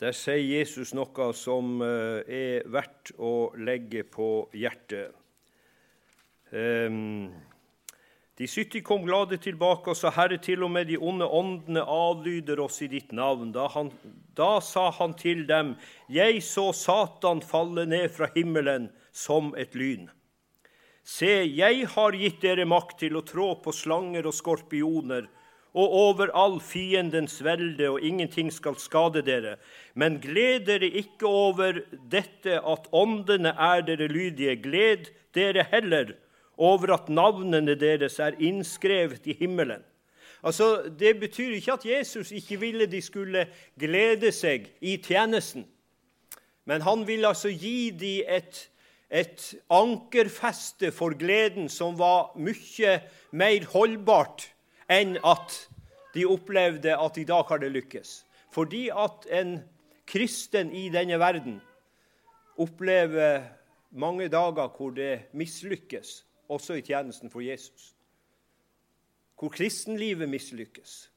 der 0.00 0.14
sier 0.16 0.40
Jesus 0.40 0.94
noe 0.96 1.26
som 1.36 1.82
uh, 1.84 2.24
er 2.24 2.64
verdt 2.72 3.12
å 3.20 3.52
legge 3.60 4.00
på 4.08 4.48
hjertet. 4.56 5.12
Um, 6.50 7.28
de 8.40 8.48
70 8.48 8.80
kom 8.80 9.04
glade 9.04 9.36
tilbake 9.44 9.92
og 9.92 9.98
sa, 10.00 10.08
'Herre, 10.08 10.38
til 10.40 10.64
og 10.64 10.70
med 10.72 10.88
de 10.88 10.96
onde 10.96 11.28
åndene 11.28 11.84
adlyder 11.84 12.62
oss 12.64 12.80
i 12.80 12.88
ditt 12.88 13.12
navn.' 13.12 13.52
Da, 13.52 13.66
han, 13.68 13.92
da 14.36 14.56
sa 14.64 14.88
han 14.90 15.12
til 15.14 15.44
dem, 15.48 15.76
'Jeg 16.08 16.40
så 16.42 16.72
Satan 16.72 17.44
falle 17.44 17.84
ned 17.86 18.08
fra 18.08 18.30
himmelen 18.34 18.88
som 19.12 19.52
et 19.58 19.76
lyn.' 19.76 20.08
Se, 21.02 21.44
jeg 21.44 21.86
har 21.94 22.16
gitt 22.16 22.40
dere 22.42 22.66
makt 22.68 22.98
til 23.04 23.16
å 23.16 23.24
trå 23.26 23.54
på 23.64 23.72
slanger 23.74 24.28
og 24.28 24.36
skorpioner 24.36 25.28
og 25.70 25.92
over 25.94 26.30
all 26.34 26.56
fiendens 26.60 27.36
velde, 27.44 27.86
og 27.90 28.02
ingenting 28.02 28.50
skal 28.50 28.74
skade 28.80 29.22
dere. 29.22 29.56
Men 29.94 30.18
gled 30.22 30.66
dere 30.66 30.88
ikke 31.02 31.28
over 31.30 31.82
dette 32.10 32.58
at 32.58 32.88
åndene 32.90 33.52
er 33.54 33.84
dere 33.86 34.08
lydige. 34.10 34.56
Gled 34.64 35.12
dere 35.34 35.66
heller 35.70 36.16
over 36.60 36.96
at 36.96 37.08
navnene 37.08 37.76
deres 37.78 38.18
er 38.18 38.38
innskrevet 38.38 39.26
i 39.30 39.36
himmelen. 39.38 39.84
Altså, 40.42 40.90
Det 40.98 41.20
betyr 41.20 41.54
ikke 41.54 41.72
at 41.72 41.84
Jesus 41.84 42.32
ikke 42.32 42.60
ville 42.60 42.86
de 42.86 43.02
skulle 43.02 43.46
glede 43.78 44.32
seg 44.32 44.72
i 44.80 44.96
tjenesten. 44.96 45.66
Men 46.64 46.80
han 46.82 47.06
ville 47.06 47.28
altså 47.28 47.48
gi 47.48 47.90
dem 47.90 48.24
et, 48.28 48.69
et 49.10 49.54
ankerfeste 49.70 50.92
for 50.94 51.16
gleden 51.18 51.68
som 51.68 51.98
var 51.98 52.30
mye 52.38 52.96
mer 53.34 53.66
holdbart 53.72 54.46
enn 54.90 55.16
at 55.26 55.56
de 56.14 56.26
opplevde 56.26 56.94
at 56.94 57.18
i 57.18 57.26
dag 57.26 57.44
har 57.48 57.62
det 57.62 57.72
lykkes. 57.74 58.24
Fordi 58.54 58.88
at 58.90 59.26
en 59.30 59.58
kristen 60.06 60.72
i 60.74 60.88
denne 60.90 61.18
verden 61.22 61.60
opplever 62.58 63.44
mange 63.90 64.28
dager 64.28 64.70
hvor 64.76 64.90
det 64.94 65.30
mislykkes, 65.32 66.24
også 66.50 66.78
i 66.78 66.82
tjenesten 66.86 67.30
for 67.30 67.40
Jesus. 67.40 67.94
Hvor 69.38 69.48
kristenlivet 69.48 70.28
mislykkes. 70.28 71.10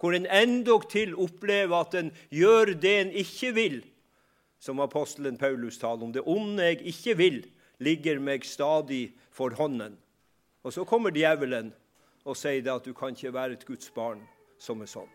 Hvor 0.00 0.12
en 0.12 0.26
endog 0.26 0.84
opplever 1.16 1.76
at 1.76 1.94
en 1.94 2.10
gjør 2.30 2.74
det 2.74 3.00
en 3.00 3.10
ikke 3.10 3.54
vil, 3.54 3.84
som 4.64 4.80
apostelen 4.80 5.36
Paulus 5.36 5.78
taler 5.78 6.06
om. 6.06 6.12
Det 6.12 6.24
onde 6.24 6.64
jeg 6.64 6.80
ikke 6.88 7.16
vil, 7.18 7.42
ligger 7.84 8.20
meg 8.22 8.46
stadig 8.48 9.12
for 9.34 9.52
hånden. 9.58 9.98
Og 10.64 10.72
så 10.72 10.86
kommer 10.88 11.12
djevelen 11.12 11.68
og 12.24 12.38
sier 12.40 12.62
det 12.64 12.72
at 12.72 12.86
du 12.86 12.94
kan 12.96 13.12
ikke 13.12 13.34
være 13.34 13.58
et 13.58 13.66
Guds 13.68 13.90
barn 13.92 14.22
som 14.56 14.80
er 14.80 14.88
sånn. 14.88 15.10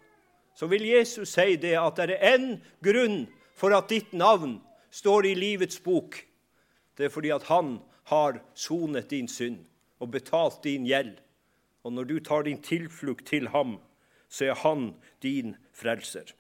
Så 0.54 0.70
vil 0.70 0.86
Jesus 0.86 1.34
si 1.34 1.56
det 1.58 1.74
at 1.82 1.98
det 1.98 2.20
er 2.20 2.38
én 2.38 2.60
grunn 2.86 3.24
for 3.58 3.74
at 3.74 3.90
ditt 3.90 4.14
navn 4.14 4.60
står 4.94 5.32
i 5.32 5.36
livets 5.40 5.82
bok. 5.82 6.20
Det 6.94 7.08
er 7.08 7.14
fordi 7.14 7.34
at 7.34 7.50
han 7.50 7.80
har 8.12 8.42
sonet 8.54 9.10
din 9.10 9.30
synd 9.32 9.64
og 9.98 10.12
betalt 10.14 10.62
din 10.64 10.86
gjeld. 10.86 11.16
Og 11.82 11.96
når 11.96 12.06
du 12.06 12.18
tar 12.22 12.46
din 12.46 12.62
tilflukt 12.62 13.26
til 13.26 13.50
ham, 13.50 13.80
så 14.30 14.52
er 14.52 14.62
han 14.62 14.92
din 15.26 15.56
frelser. 15.74 16.36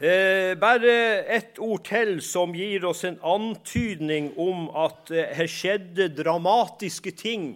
Eh, 0.00 0.54
bare 0.56 0.92
ett 1.28 1.58
ord 1.60 1.82
til 1.84 2.22
som 2.24 2.54
gir 2.56 2.86
oss 2.88 3.02
en 3.04 3.18
antydning 3.20 4.30
om 4.40 4.70
at 4.72 5.10
eh, 5.12 5.34
her 5.36 5.50
skjedde 5.50 6.06
dramatiske 6.16 7.12
ting 7.18 7.50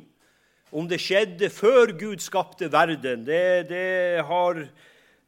om 0.68 0.84
det 0.90 0.98
skjedde 1.00 1.48
før 1.48 1.94
Gud 1.96 2.20
skapte 2.20 2.68
verden, 2.68 3.22
det, 3.24 3.70
det 3.70 4.26
har, 4.28 4.60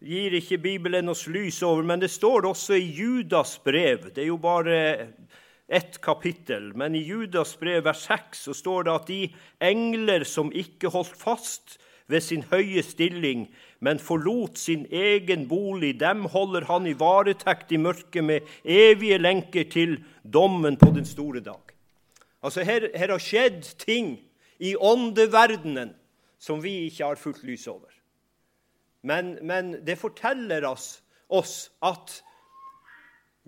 gir 0.05 0.37
ikke 0.37 0.61
Bibelen 0.61 1.09
oss 1.09 1.25
lys 1.33 1.63
over. 1.65 1.89
Men 1.89 2.05
det 2.05 2.13
står 2.13 2.51
også 2.51 2.77
i 2.77 2.85
Judas 2.99 3.55
brev. 3.65 4.11
Det 4.13 4.27
er 4.27 4.29
jo 4.35 4.37
bare 4.37 4.77
ett 5.73 5.97
kapittel. 6.05 6.75
Men 6.77 6.99
i 7.01 7.07
Judas 7.07 7.57
brev 7.57 7.87
vers 7.89 8.05
6 8.11 8.45
så 8.51 8.61
står 8.61 8.85
det 8.91 8.97
at 8.99 9.09
de 9.09 9.23
engler 9.73 10.29
som 10.29 10.53
ikke 10.53 10.93
holdt 10.93 11.17
fast 11.17 11.79
ved 12.09 12.23
sin 12.23 12.45
høye 12.51 12.83
stilling, 12.87 13.47
men 13.81 13.99
forlot 13.99 14.59
sin 14.59 14.87
egen 14.91 15.49
bolig. 15.49 15.97
Dem 16.01 16.25
holder 16.31 16.67
han 16.69 16.87
i 16.87 16.95
varetekt 16.99 17.73
i 17.73 17.81
mørket 17.83 18.25
med 18.25 18.41
evige 18.65 19.19
lenker 19.19 19.67
til 19.71 19.99
dommen 20.23 20.79
på 20.79 20.93
den 20.95 21.07
store 21.07 21.41
dag. 21.41 21.75
Altså 22.43 22.63
her, 22.65 22.89
her 22.95 23.11
har 23.11 23.23
skjedd 23.23 23.63
ting 23.83 24.19
i 24.59 24.77
åndeverdenen 24.77 25.95
som 26.39 26.63
vi 26.63 26.87
ikke 26.87 27.05
har 27.05 27.19
fullt 27.21 27.43
lys 27.45 27.67
over. 27.67 27.91
Men, 29.03 29.37
men 29.43 29.75
det 29.87 29.99
forteller 29.99 30.65
oss, 30.67 31.03
oss 31.29 31.71
at 31.83 32.21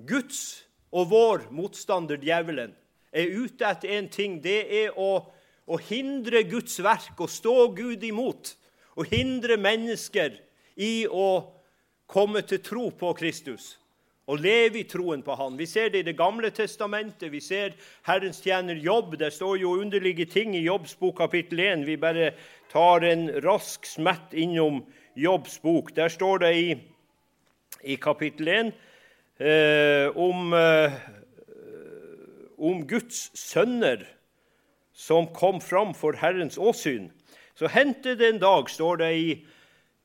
Guds 0.07 0.65
og 0.95 1.11
vår 1.11 1.49
motstander, 1.51 2.19
djevelen, 2.23 2.75
er 3.13 3.35
ute 3.35 3.67
etter 3.67 3.99
én 3.99 4.09
ting. 4.13 4.39
Det 4.43 4.61
er 4.85 4.95
å, 4.99 5.25
å 5.69 5.77
hindre 5.81 6.43
Guds 6.49 6.79
verk 6.85 7.19
og 7.21 7.31
stå 7.31 7.57
Gud 7.77 8.05
imot 8.05 8.55
og 8.99 9.11
hindre 9.13 9.59
mennesker 9.61 10.39
i 10.81 11.07
å 11.07 11.29
komme 12.09 12.43
til 12.49 12.63
tro 12.65 12.89
på 12.97 13.13
Kristus 13.19 13.77
og 14.29 14.43
leve 14.45 14.83
i 14.83 14.87
troen 14.89 15.23
på 15.25 15.35
Han. 15.41 15.57
Vi 15.57 15.67
ser 15.67 15.89
det 15.93 16.03
i 16.03 16.09
Det 16.11 16.17
gamle 16.17 16.51
testamentet. 16.53 17.31
Vi 17.33 17.41
ser 17.41 17.77
Herrens 18.05 18.43
tjener 18.45 18.77
Jobb. 18.77 19.17
Det 19.17 19.33
står 19.33 19.57
jo 19.63 19.79
underlige 19.81 20.27
ting 20.29 20.55
i 20.57 20.67
Jobbs 20.67 20.95
bok 21.01 21.17
kapittel 21.17 21.61
1. 21.61 21.87
Vi 21.87 21.97
bare 21.97 22.35
tar 22.73 23.05
en 23.09 23.31
rask 23.41 23.87
smett 23.87 24.35
innom 24.37 24.83
Jobbs 25.17 25.59
bok. 25.63 25.95
Der 25.97 26.13
står 26.13 26.45
det 26.45 26.53
i, 26.57 26.77
i 27.85 27.97
kapittel 27.97 28.49
1 28.49 28.73
eh, 29.41 30.13
om, 30.13 30.53
eh, 30.53 30.93
om 32.59 32.85
Guds 32.87 33.31
sønner 33.33 34.05
som 34.99 35.29
kom 35.35 35.61
fram 35.63 35.95
for 35.95 36.19
Herrens 36.19 36.59
åsyn. 36.59 37.09
Så 37.55 37.71
hendte 37.71 38.17
det 38.19 38.33
en 38.33 38.43
dag, 38.43 38.71
står 38.71 39.01
det 39.03 39.11
i, 39.15 39.31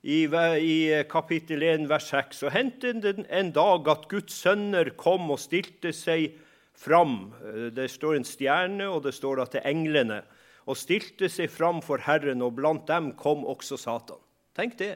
i, 0.01 0.19
i 0.29 0.77
kapittel 1.09 1.63
1, 1.65 1.87
vers 1.89 2.09
6, 2.13 2.43
så 2.43 2.51
hendte 2.53 2.93
det 3.01 3.15
en 3.29 3.51
dag 3.55 3.89
at 3.89 4.07
Guds 4.11 4.37
sønner 4.43 4.93
kom 4.99 5.31
og 5.33 5.41
stilte 5.41 5.93
seg 5.97 6.35
fram. 6.77 7.33
Det 7.73 7.89
står 7.91 8.19
en 8.19 8.27
stjerne, 8.27 8.89
og 8.89 9.03
det 9.05 9.15
står 9.17 9.41
at 9.43 9.55
det 9.55 9.63
er 9.63 9.73
englene. 9.73 10.21
Og 10.69 10.79
stilte 10.79 11.29
seg 11.29 11.51
fram 11.51 11.81
for 11.85 12.01
Herren, 12.05 12.41
og 12.45 12.55
blant 12.57 12.85
dem 12.89 13.11
kom 13.19 13.45
også 13.49 13.77
Satan. 13.81 14.21
Tenk 14.57 14.77
det. 14.79 14.95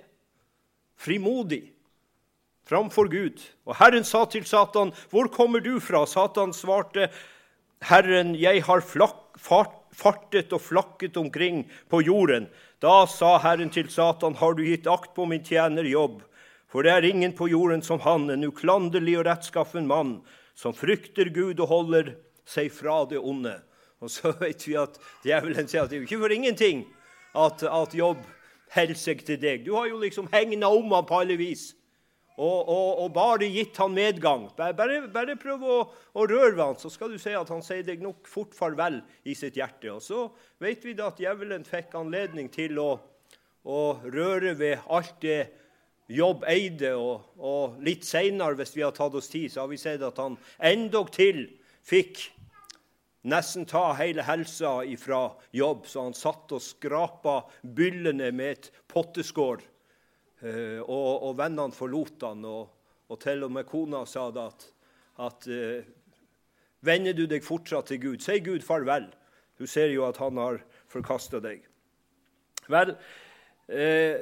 Frimodig 0.98 1.66
framfor 2.68 3.08
Gud. 3.12 3.42
Og 3.66 3.77
Herren 3.80 4.04
sa 4.04 4.25
til 4.25 4.46
Satan, 4.46 4.92
'Hvor 5.10 5.27
kommer 5.27 5.60
du 5.60 5.80
fra?' 5.80 6.06
Satan 6.06 6.54
svarte, 6.54 7.10
'Herren, 7.82 8.36
jeg 8.36 8.63
har 8.63 8.80
flak, 8.80 9.38
fart, 9.38 9.76
fartet 9.98 10.54
og 10.54 10.62
flakket 10.62 11.18
omkring 11.18 11.63
på 11.89 12.01
jorden. 12.06 12.48
Da 12.84 13.06
sa 13.10 13.38
Herren 13.42 13.72
til 13.74 13.89
Satan, 13.89 14.38
har 14.38 14.54
du 14.54 14.63
gitt 14.66 14.88
akt 14.89 15.16
på 15.18 15.25
min 15.25 15.46
tjener 15.46 15.88
Jobb? 15.89 16.22
For 16.68 16.84
det 16.84 16.94
er 16.94 17.08
ingen 17.08 17.34
på 17.34 17.48
jorden 17.50 17.82
som 17.82 18.01
han, 18.04 18.30
en 18.30 18.46
uklanderlig 18.46 19.18
og 19.22 19.25
rettskaffen 19.30 19.88
mann, 19.88 20.20
som 20.58 20.75
frykter 20.75 21.32
Gud 21.34 21.62
og 21.63 21.72
holder 21.72 22.13
seg 22.48 22.70
fra 22.75 23.04
det 23.10 23.22
onde. 23.22 23.56
Og 24.04 24.12
så 24.13 24.34
vet 24.44 24.68
vi 24.68 24.77
at 24.77 25.00
djevelen 25.25 25.70
sier 25.70 25.86
at 25.86 25.94
det 25.94 26.01
er 26.01 26.08
ikke 26.08 26.22
for 26.22 26.36
ingenting 26.36 26.86
at, 27.38 27.63
at 27.63 27.96
Jobb 27.98 28.22
holder 28.75 29.00
seg 29.00 29.24
til 29.25 29.39
deg. 29.42 29.66
Du 29.66 29.74
har 29.77 29.89
jo 29.89 30.01
liksom 30.04 30.30
hegna 30.34 30.70
om 30.70 30.92
ham 30.94 31.08
på 31.08 31.24
alle 31.24 31.39
vis 31.39 31.72
og, 32.38 32.69
og, 32.69 32.89
og, 33.02 33.08
bare 33.15 33.50
gitt 33.50 33.80
han 33.82 33.95
medgang. 33.97 34.45
Bare, 34.58 35.02
bare, 35.10 35.36
prøv 35.41 35.63
å, 35.65 35.78
å, 36.13 36.26
røre 36.30 36.54
ved 36.54 36.63
han, 36.63 36.78
så 36.78 36.91
skal 36.93 37.10
du 37.10 37.17
se 37.21 37.34
at 37.34 37.50
han 37.50 37.63
sier 37.65 37.86
deg 37.86 38.04
nok 38.06 38.30
fort 38.30 38.54
farvel 38.54 39.00
i 39.26 39.34
sitt 39.38 39.58
hjerte. 39.58 39.89
Og 39.95 40.04
så 40.06 40.28
vet 40.62 40.86
vi 40.86 40.93
da 40.97 41.10
at 41.10 41.21
djevelen 41.21 41.65
fikk 41.65 41.97
anledning 41.97 42.52
til 42.54 42.78
å, 42.84 42.91
å 43.65 43.82
røre 44.06 44.54
ved 44.60 44.86
alt 44.86 45.17
det 45.26 45.39
Jobb 46.08 46.45
eide, 46.47 46.93
og, 46.95 47.34
og 47.36 47.82
litt 47.84 48.06
seinere, 48.08 48.56
hvis 48.56 48.71
vi 48.78 48.84
har 48.86 48.93
tatt 48.95 49.15
oss 49.19 49.28
tid, 49.28 49.52
så 49.52 49.65
har 49.65 49.71
vi 49.73 49.80
sett 49.82 50.06
at 50.08 50.21
han 50.21 50.38
endogtil 50.63 51.41
fikk 51.84 52.21
nesten 53.28 53.65
ta 53.67 53.89
hele 54.00 54.23
helsa 54.23 54.78
ifra 54.88 55.34
jobb, 55.52 55.84
så 55.84 56.06
han 56.06 56.15
satt 56.15 56.54
og 56.56 56.63
skrapa 56.63 57.41
byllene 57.62 58.32
med 58.32 58.54
et 58.54 58.69
potteskår 58.88 59.60
Eh, 60.41 60.82
og, 60.84 61.23
og, 61.26 61.32
vennene 61.38 61.73
forlot 61.73 62.26
han, 62.28 62.43
og, 62.45 62.73
og, 63.10 63.19
til 63.21 63.45
og 63.47 63.54
med 63.56 63.65
kona 63.65 64.04
sa 64.06 64.28
det 64.34 64.43
at, 64.43 64.67
at 65.26 65.47
eh, 65.50 65.93
Vender 66.86 67.15
du 67.17 67.23
deg 67.26 67.41
fortsatt 67.41 67.89
til 67.89 67.97
Gud, 68.04 68.21
si 68.21 68.38
Gud 68.45 68.62
farvel. 68.62 69.08
Du 69.58 69.65
ser 69.65 69.89
jo 69.89 70.04
at 70.06 70.19
han 70.21 70.38
har 70.38 70.60
forkasta 70.93 71.39
deg. 71.41 71.63
Vel, 72.69 72.93
eh, 73.65 74.21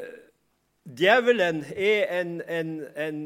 djevelen 0.87 1.65
er 1.75 2.13
en, 2.21 2.37
en, 2.47 2.71
en, 2.95 3.19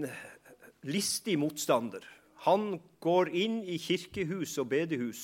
listig 0.89 1.37
motstander. 1.39 2.01
Han 2.49 2.79
går 3.05 3.29
inn 3.37 3.61
i 3.69 3.77
kirkehus 3.77 4.57
og 4.57 4.71
bedehus. 4.73 5.23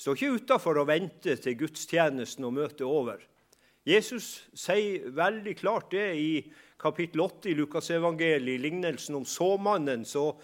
Står 0.00 0.16
ikke 0.16 0.40
utafor 0.40 0.80
og 0.80 0.88
venter 0.88 1.36
til 1.36 1.58
gudstjenesten 1.60 2.48
og 2.48 2.56
møtet 2.56 2.86
over. 2.88 3.20
Jesus 3.90 4.26
sier 4.54 5.08
veldig 5.14 5.56
klart 5.58 5.90
det 5.90 6.08
i 6.14 6.32
kapittel 6.80 7.24
8 7.24 7.50
i 7.50 7.54
Lukasevangeliet, 7.58 8.54
i 8.54 8.62
lignelsen 8.62 9.18
om 9.18 9.26
såmannen. 9.26 10.04
Så, 10.06 10.36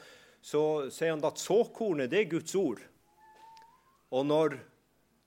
så 0.42 0.62
sier 0.90 1.14
han 1.14 1.24
at 1.26 1.40
såkornet 1.40 2.11
det 2.11 2.24
er 2.24 2.32
Guds 2.37 2.56
ord. 2.59 2.82
Og 4.11 4.26
når 4.26 4.59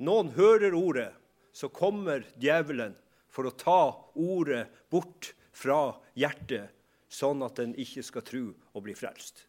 noen 0.03 0.33
hører 0.35 0.75
ordet, 0.75 1.09
så 1.55 1.71
kommer 1.71 2.25
djevelen 2.39 2.95
for 3.29 3.49
å 3.49 3.55
ta 3.55 3.81
ordet 4.15 4.65
bort 4.91 5.33
fra 5.55 5.95
hjertet, 6.17 6.71
sånn 7.09 7.41
at 7.45 7.57
den 7.59 7.73
ikke 7.79 8.03
skal 8.05 8.25
tro 8.25 8.43
og 8.73 8.83
bli 8.85 8.95
frelst. 8.97 9.48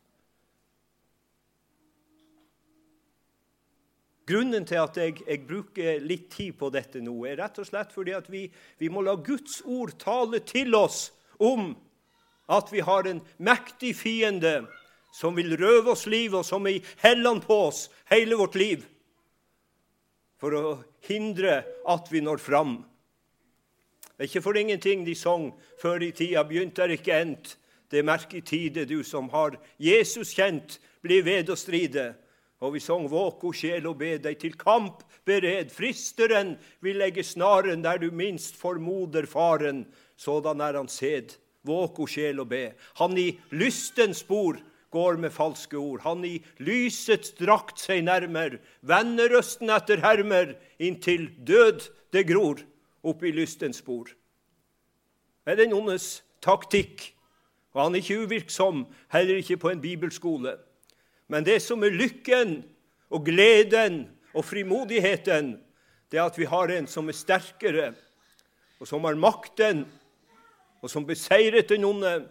Grunnen 4.30 4.66
til 4.68 4.78
at 4.78 4.98
jeg, 5.00 5.16
jeg, 5.26 5.42
bruker 5.48 6.02
litt 6.04 6.28
tid 6.30 6.54
på 6.60 6.68
dette 6.70 7.02
nå, 7.02 7.14
er 7.26 7.40
rett 7.40 7.56
og 7.58 7.66
slett 7.66 7.90
fordi 7.94 8.14
at 8.14 8.28
vi, 8.30 8.44
vi, 8.78 8.90
må 8.92 9.02
la 9.02 9.16
Guds 9.18 9.58
ord 9.66 9.96
tale 9.98 10.42
til 10.46 10.76
oss 10.78 11.08
om 11.42 11.72
at 12.50 12.70
vi 12.70 12.84
har 12.86 13.08
en 13.10 13.22
mektig 13.42 13.94
fiende 13.98 14.60
som 15.14 15.34
vil 15.34 15.56
røve 15.58 15.96
oss 15.96 16.06
liv, 16.06 16.36
og 16.38 16.44
som 16.46 16.66
i 16.70 16.78
hellene 17.02 17.42
på 17.42 17.56
oss 17.70 17.88
hele 18.12 18.38
vårt 18.38 18.58
liv 18.58 18.86
for 20.40 20.54
å 20.56 20.64
hindre 21.08 21.60
at 21.90 22.08
vi 22.12 22.22
når 22.24 22.40
fram. 22.42 22.78
Det 24.14 24.24
er 24.24 24.30
ikke 24.30 24.44
for 24.44 24.56
ingenting 24.60 25.02
de 25.04 25.16
sang 25.16 25.50
før 25.80 26.04
i 26.04 26.12
tida. 26.16 26.44
Begynt 26.48 26.78
er 26.80 26.94
ikke 26.94 27.18
endt. 27.18 27.54
Det 27.90 28.04
merker 28.06 28.44
tide, 28.46 28.86
du 28.86 29.02
som 29.04 29.28
har 29.32 29.56
Jesus 29.80 30.32
kjent, 30.36 30.78
blir 31.02 31.24
ved 31.26 31.50
å 31.50 31.56
stride. 31.58 32.12
Og 32.60 32.74
vi 32.74 32.80
sang 32.80 33.08
'Våk, 33.08 33.44
o 33.44 33.52
sjel, 33.52 33.86
og 33.86 33.98
be 33.98 34.18
deg 34.18 34.38
til 34.38 34.52
kamp 34.52 35.02
bered'. 35.26 35.72
Fristeren 35.72 36.58
vil 36.80 36.96
legge 36.96 37.24
snaren 37.24 37.82
der 37.82 37.98
du 37.98 38.10
minst 38.10 38.56
formoder 38.56 39.26
faren. 39.26 39.86
Sådan 40.16 40.60
er 40.60 40.76
han 40.76 40.88
sed. 40.88 41.38
Våk, 41.64 41.98
o 41.98 42.06
sjel, 42.06 42.40
og 42.40 42.48
be. 42.48 42.72
Han 42.96 43.16
i 43.18 43.38
lystens 43.50 44.18
spor 44.18 44.60
går 44.90 45.16
med 45.16 45.30
falske 45.30 45.76
ord. 45.76 46.00
Han 46.00 46.24
i 46.24 46.42
lysets 46.58 47.32
drakt 47.38 47.80
seg 47.80 48.02
nærmer, 48.04 48.58
vender 48.82 49.30
røsten 49.36 49.70
etter 49.70 50.02
hermer, 50.02 50.56
inntil 50.78 51.30
død 51.46 51.86
det 52.12 52.26
gror 52.28 52.60
oppi 53.06 53.32
lystens 53.32 53.80
spor. 53.80 54.10
Er 55.46 55.56
den 55.56 55.72
ondes 55.72 56.22
taktikk, 56.42 57.14
og 57.72 57.84
han 57.84 57.94
er 57.94 58.02
ikke 58.02 58.26
uvirksom, 58.26 58.84
heller 59.14 59.40
ikke 59.40 59.56
på 59.56 59.70
en 59.70 59.80
bibelskole. 59.80 60.58
Men 61.30 61.46
det 61.46 61.60
som 61.62 61.82
er 61.86 61.94
lykken 61.94 62.56
og 63.10 63.22
gleden 63.28 64.02
og 64.34 64.42
frimodigheten, 64.44 65.54
det 66.10 66.18
er 66.18 66.26
at 66.26 66.38
vi 66.38 66.48
har 66.50 66.72
en 66.74 66.88
som 66.90 67.06
er 67.06 67.14
sterkere, 67.14 67.92
og 68.82 68.88
som 68.88 69.04
har 69.06 69.18
makten, 69.18 69.84
og 70.82 70.90
som 70.90 71.06
beseiret 71.06 71.70
den 71.70 71.86
onde. 71.86 72.24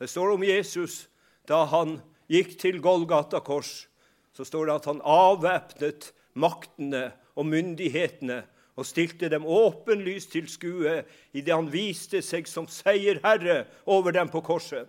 Det 0.00 0.10
står 0.10 0.34
om 0.34 0.42
Jesus 0.42 1.04
da 1.46 1.62
han 1.70 2.00
gikk 2.32 2.56
til 2.58 2.80
Golgata 2.82 3.38
kors. 3.44 3.86
Så 4.34 4.46
står 4.48 4.66
det 4.66 4.78
at 4.80 4.88
han 4.88 5.04
avvæpnet 5.04 6.10
maktene 6.34 7.10
og 7.36 7.46
myndighetene 7.46 8.40
og 8.80 8.88
stilte 8.88 9.28
dem 9.28 9.44
åpenlyst 9.44 10.32
til 10.32 10.48
skue 10.48 11.02
idet 11.36 11.54
han 11.54 11.68
viste 11.70 12.22
seg 12.24 12.48
som 12.48 12.66
seierherre 12.66 13.66
over 13.84 14.16
dem 14.16 14.32
på 14.32 14.40
korset. 14.42 14.88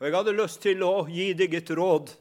Og 0.00 0.08
Jeg 0.08 0.16
hadde 0.16 0.38
lyst 0.40 0.62
til 0.64 0.82
å 0.82 1.04
gi 1.06 1.30
deg 1.36 1.54
et 1.60 1.70
råd 1.76 2.14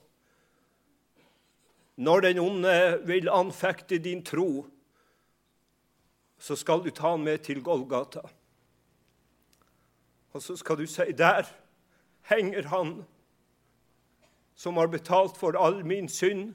når 1.96 2.26
den 2.26 2.40
onde 2.40 3.02
vil 3.06 3.30
anfekte 3.30 4.00
din 4.02 4.24
tro, 4.26 4.66
så 6.40 6.56
skal 6.60 6.82
du 6.84 6.90
ta 6.92 7.14
han 7.14 7.24
med 7.24 7.46
til 7.46 7.62
Golgata. 7.64 8.24
Og 10.34 10.42
så 10.42 10.58
skal 10.58 10.80
du 10.82 10.88
si 10.90 11.14
der 11.16 11.46
henger 12.30 12.68
han 12.72 13.04
som 14.56 14.78
har 14.78 14.88
betalt 14.88 15.38
for 15.38 15.58
all 15.58 15.84
min 15.86 16.10
synd. 16.10 16.54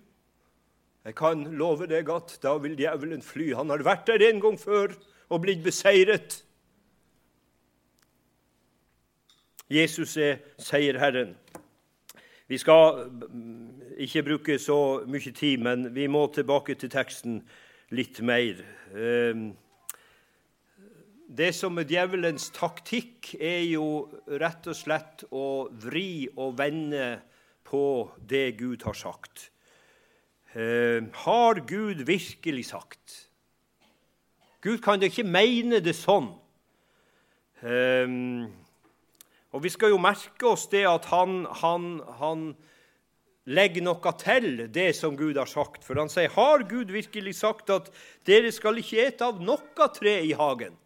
Jeg 1.04 1.14
kan 1.16 1.44
love 1.56 1.86
deg 1.88 2.10
at 2.12 2.36
da 2.42 2.56
vil 2.60 2.76
djevelen 2.78 3.22
fly. 3.22 3.52
Han 3.56 3.70
har 3.70 3.84
vært 3.86 4.06
der 4.10 4.22
en 4.28 4.42
gang 4.42 4.58
før 4.60 4.92
og 5.28 5.42
blitt 5.44 5.62
beseiret. 5.64 6.42
Jesus 9.68 10.16
er 10.16 10.40
seierherren. 10.58 11.34
Vi 12.48 12.56
skal 12.56 13.10
ikke 14.00 14.22
bruke 14.24 14.54
så 14.56 15.04
mye 15.04 15.32
tid, 15.36 15.60
men 15.60 15.90
vi 15.92 16.06
må 16.08 16.22
tilbake 16.32 16.78
til 16.80 16.88
teksten 16.88 17.42
litt 17.92 18.22
mer. 18.24 18.62
Ehm, 18.96 19.50
det 21.28 21.50
som 21.52 21.76
er 21.76 21.84
djevelens 21.84 22.46
taktikk, 22.56 23.34
er 23.36 23.66
jo 23.68 24.08
rett 24.40 24.64
og 24.64 24.78
slett 24.78 25.26
å 25.28 25.68
vri 25.82 26.24
og 26.38 26.56
vende 26.56 27.18
på 27.68 27.82
det 28.30 28.56
Gud 28.56 28.86
har 28.88 28.96
sagt. 28.96 29.50
Ehm, 30.56 31.10
har 31.26 31.60
Gud 31.68 32.00
virkelig 32.08 32.70
sagt? 32.70 33.28
Gud 34.64 34.80
kan 34.80 35.00
da 35.00 35.12
ikke 35.12 35.28
mene 35.28 35.82
det 35.84 35.98
sånn. 36.00 36.32
Ehm, 37.60 38.48
og 39.52 39.64
vi 39.64 39.70
skal 39.72 39.94
jo 39.94 40.00
merke 40.00 40.50
oss 40.50 40.66
det 40.72 40.84
at 40.88 41.08
han, 41.08 41.46
han, 41.62 41.86
han 42.18 42.42
legger 43.48 43.84
noe 43.86 44.12
til 44.20 44.66
det 44.72 44.90
som 44.98 45.16
Gud 45.16 45.38
har 45.40 45.48
sagt. 45.48 45.84
For 45.84 45.96
han 45.96 46.10
sier, 46.12 46.28
'Har 46.28 46.68
Gud 46.68 46.92
virkelig 46.92 47.38
sagt 47.40 47.70
at 47.70 47.88
dere 48.28 48.52
skal 48.52 48.78
ikke 48.78 49.06
ete 49.06 49.24
av 49.24 49.40
noe 49.40 49.88
tre 49.94 50.20
i 50.20 50.34
hagen?' 50.36 50.76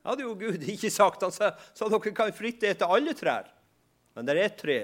Det 0.00 0.08
hadde 0.08 0.24
jo 0.24 0.34
Gud 0.34 0.62
ikke 0.64 0.90
sagt. 0.90 1.22
Han 1.22 1.32
sa, 1.32 1.52
sa 1.74 1.88
dere 1.88 2.12
kan 2.16 2.32
fritt 2.32 2.62
ete 2.64 2.88
alle 2.88 3.12
trær. 3.12 3.50
Men 4.16 4.26
det 4.26 4.36
er 4.36 4.44
ett 4.44 4.56
tre. 4.56 4.78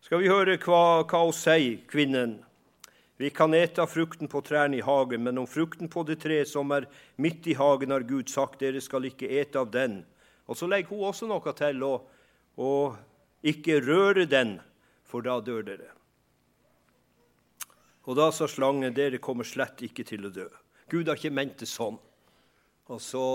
Skal 0.00 0.22
vi 0.22 0.30
høre 0.32 0.56
hva, 0.56 1.04
hva 1.04 1.20
hun 1.24 1.36
sier, 1.36 1.76
kvinnen? 1.88 2.40
Vi 3.20 3.28
kan 3.30 3.52
ete 3.54 3.84
av 3.84 3.92
frukten 3.92 4.28
på 4.28 4.40
trærne 4.42 4.80
i 4.80 4.82
hagen, 4.82 5.22
men 5.22 5.38
om 5.38 5.46
frukten 5.46 5.88
på 5.92 6.02
det 6.08 6.16
treet 6.24 6.48
som 6.48 6.72
er 6.74 6.88
midt 7.20 7.46
i 7.46 7.54
hagen, 7.54 7.92
har 7.92 8.08
Gud 8.08 8.32
sagt, 8.32 8.58
dere 8.64 8.80
skal 8.80 9.04
ikke 9.06 9.28
ete 9.28 9.60
av 9.60 9.70
den. 9.70 10.00
Og 10.50 10.58
så 10.58 10.68
legger 10.68 10.94
hun 10.94 11.08
også 11.08 11.28
noe 11.30 11.54
til 11.56 11.82
å, 11.86 11.94
å 12.58 12.70
ikke 13.46 13.80
røre 13.82 14.26
den, 14.30 14.56
for 15.06 15.24
da 15.24 15.38
dør 15.44 15.64
dere. 15.66 15.90
Og 18.08 18.18
da 18.18 18.30
sa 18.34 18.48
slangen, 18.50 18.94
dere 18.94 19.20
kommer 19.22 19.46
slett 19.46 19.84
ikke 19.86 20.04
til 20.06 20.26
å 20.26 20.32
dø. 20.34 20.48
Gud 20.90 21.08
har 21.08 21.18
ikke 21.18 21.34
ment 21.34 21.60
det 21.62 21.68
sånn. 21.70 21.98
Og 22.90 22.98
så, 23.00 23.26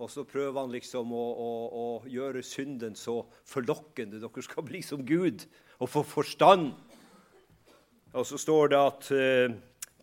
og 0.00 0.08
så 0.10 0.24
prøver 0.26 0.62
han 0.62 0.72
liksom 0.72 1.12
å, 1.12 1.24
å, 1.32 1.50
å, 1.68 1.84
gjøre 2.08 2.42
synden 2.46 2.96
så 2.98 3.20
forlokkende. 3.48 4.22
Dere 4.22 4.46
skal 4.46 4.64
bli 4.66 4.80
som 4.86 5.04
Gud 5.06 5.44
og 5.78 5.92
få 5.92 6.04
forstand. 6.08 6.72
Og 8.16 8.24
så 8.28 8.40
står 8.40 8.72
det 8.72 8.80
at 8.80 9.12
eh, 9.16 9.54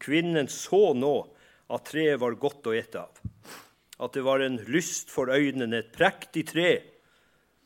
kvinnen 0.01 0.49
så 0.51 0.91
nå 0.97 1.15
at 1.69 1.89
treet 1.89 2.21
var 2.21 2.37
godt 2.41 2.69
å 2.69 2.77
ete 2.77 3.01
av 3.01 3.18
at 3.99 4.15
det 4.15 4.23
var 4.23 4.39
en 4.39 4.57
lyst 4.71 5.11
for 5.11 5.31
øynene, 5.31 5.81
et 5.81 5.91
prektig 5.91 6.45
tre, 6.47 6.71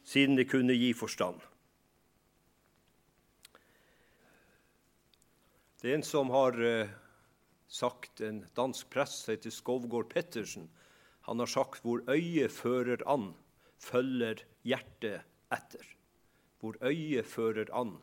siden 0.04 0.38
det 0.38 0.50
kunne 0.50 0.74
gi 0.74 0.92
forstand. 0.98 1.40
Det 5.84 5.92
er 5.92 6.00
en 6.00 6.08
som 6.08 6.32
har 6.32 6.58
uh, 6.58 6.92
sagt, 7.68 8.22
en 8.24 8.42
dansk 8.56 8.90
prest 8.90 9.28
heter 9.30 9.52
Skovgård 9.52 10.10
Pettersen, 10.14 10.70
han 11.28 11.40
har 11.40 11.48
sagt 11.48 11.84
hvor 11.84 12.02
øyet 12.12 12.52
fører 12.52 13.04
an, 13.08 13.30
følger 13.80 14.42
hjertet 14.68 15.24
etter. 15.52 15.86
Hvor 16.60 16.80
øyet 16.84 17.28
fører 17.28 17.70
an, 17.76 17.98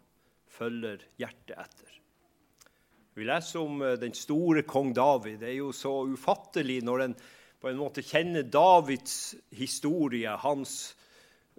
følger 0.49 1.03
hjertet 1.21 1.57
etter. 1.57 1.97
Vi 3.16 3.27
leser 3.27 3.64
om 3.64 3.83
uh, 3.83 3.97
den 4.01 4.14
store 4.14 4.62
kong 4.69 4.95
David. 4.97 5.40
Det 5.43 5.51
er 5.51 5.59
jo 5.59 5.73
så 5.77 5.93
ufattelig 6.12 6.79
når 6.85 7.09
en 7.09 7.19
på 7.61 7.68
en 7.68 7.81
måte 7.81 8.03
kjenner 8.05 8.46
Davids 8.49 9.35
historie, 9.53 10.33
hans 10.40 10.94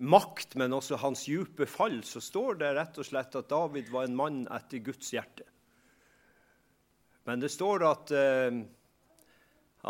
makt, 0.02 0.56
men 0.58 0.74
også 0.74 0.98
hans 1.02 1.28
dype 1.30 1.68
fall, 1.70 2.02
så 2.04 2.22
står 2.24 2.58
det 2.62 2.74
rett 2.78 2.98
og 2.98 3.06
slett 3.06 3.38
at 3.38 3.50
David 3.52 3.92
var 3.94 4.08
en 4.08 4.18
mann 4.18 4.44
etter 4.50 4.82
Guds 4.82 5.14
hjerte. 5.14 5.46
Men 7.30 7.44
det 7.44 7.52
står 7.54 7.86
at, 7.86 8.12
eh, 8.18 8.62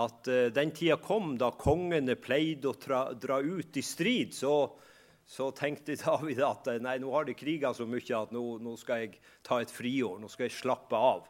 at 0.04 0.28
eh, 0.28 0.50
den 0.52 0.74
tida 0.76 0.98
kom 1.00 1.38
da 1.40 1.54
kongene 1.56 2.18
pleide 2.20 2.74
å 2.74 2.76
dra, 2.76 3.06
dra 3.16 3.40
ut 3.40 3.78
i 3.80 3.84
strid. 3.86 4.36
Så, 4.36 4.56
så, 5.24 5.52
tenkte 5.56 5.96
David 6.04 6.44
at 6.44 6.68
nei, 6.84 6.98
nå 7.00 7.14
har 7.16 7.30
de 7.30 7.38
kriga 7.40 7.72
så 7.74 7.88
mye 7.88 8.20
at 8.20 8.36
nå, 8.36 8.44
nå 8.60 8.76
skal 8.80 9.06
jeg 9.06 9.22
ta 9.48 9.62
et 9.64 9.72
friår. 9.72 10.20
Nå 10.20 10.28
skal 10.32 10.50
jeg 10.50 10.60
slappe 10.60 11.00
av. 11.00 11.24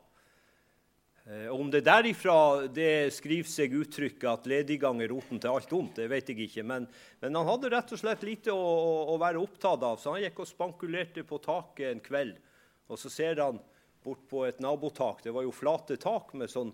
Eh, 1.26 1.48
om 1.48 1.72
det 1.72 1.84
derifra 1.86 2.68
det 2.68 3.14
skriver 3.14 3.50
seg 3.50 3.76
uttrykket 3.78 4.30
at 4.30 4.48
lediggang 4.50 5.04
er 5.04 5.12
roten 5.14 5.42
til 5.42 5.54
alt 5.54 5.74
ondt, 5.78 6.00
det 6.00 6.08
vet 6.10 6.32
jeg 6.32 6.48
ikke. 6.48 6.64
Men, 6.66 6.88
men 7.22 7.38
han 7.38 7.50
hadde 7.50 7.70
rett 7.74 7.94
og 7.94 8.02
slett 8.02 8.26
lite 8.26 8.56
å, 8.56 8.72
å, 9.14 9.18
være 9.22 9.42
opptatt 9.42 9.86
av, 9.86 10.00
så 10.02 10.16
han 10.16 10.24
gikk 10.24 10.42
og 10.42 10.50
spankulerte 10.50 11.26
på 11.28 11.42
taket 11.44 11.92
en 11.92 12.02
kveld. 12.02 12.40
Og 12.90 13.00
så 13.00 13.12
ser 13.14 13.44
han 13.44 13.62
bort 14.02 14.24
på 14.30 14.48
et 14.48 14.60
nabotak. 14.64 15.22
Det 15.24 15.34
var 15.34 15.46
jo 15.46 15.54
flate 15.54 16.00
tak 16.02 16.34
med 16.34 16.50
sånn 16.50 16.74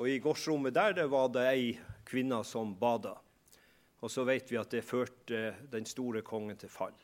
Og 0.00 0.08
i 0.08 0.16
gårdsrommet 0.24 0.72
der 0.72 0.94
det 0.96 1.04
var 1.12 1.28
det 1.28 1.42
ei 1.50 1.66
kvinne 2.08 2.38
som 2.48 2.72
bada. 2.74 3.12
Og 4.00 4.10
så 4.10 4.24
vet 4.24 4.48
vi 4.50 4.56
at 4.56 4.72
det 4.72 4.80
førte 4.82 5.52
den 5.70 5.84
store 5.86 6.24
kongen 6.24 6.56
til 6.58 6.72
fall. 6.72 6.96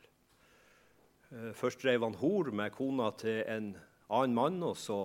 Eh, 1.31 1.53
først 1.53 1.85
drev 1.85 2.03
han 2.03 2.17
hor 2.17 2.49
med 2.51 2.73
kona 2.73 3.13
til 3.21 3.45
en 3.45 3.75
annen 4.09 4.35
mann, 4.35 4.63
og 4.65 4.75
så 4.81 5.05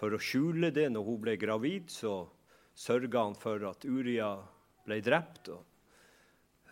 for 0.00 0.16
å 0.16 0.22
skjule 0.22 0.70
det 0.72 0.86
når 0.94 1.04
hun 1.04 1.18
ble 1.20 1.34
gravid, 1.40 1.90
så 1.92 2.22
sørga 2.78 3.26
han 3.26 3.36
for 3.36 3.66
at 3.68 3.84
Uria 3.84 4.32
ble 4.86 5.00
drept. 5.04 5.50
Og, 5.52 5.60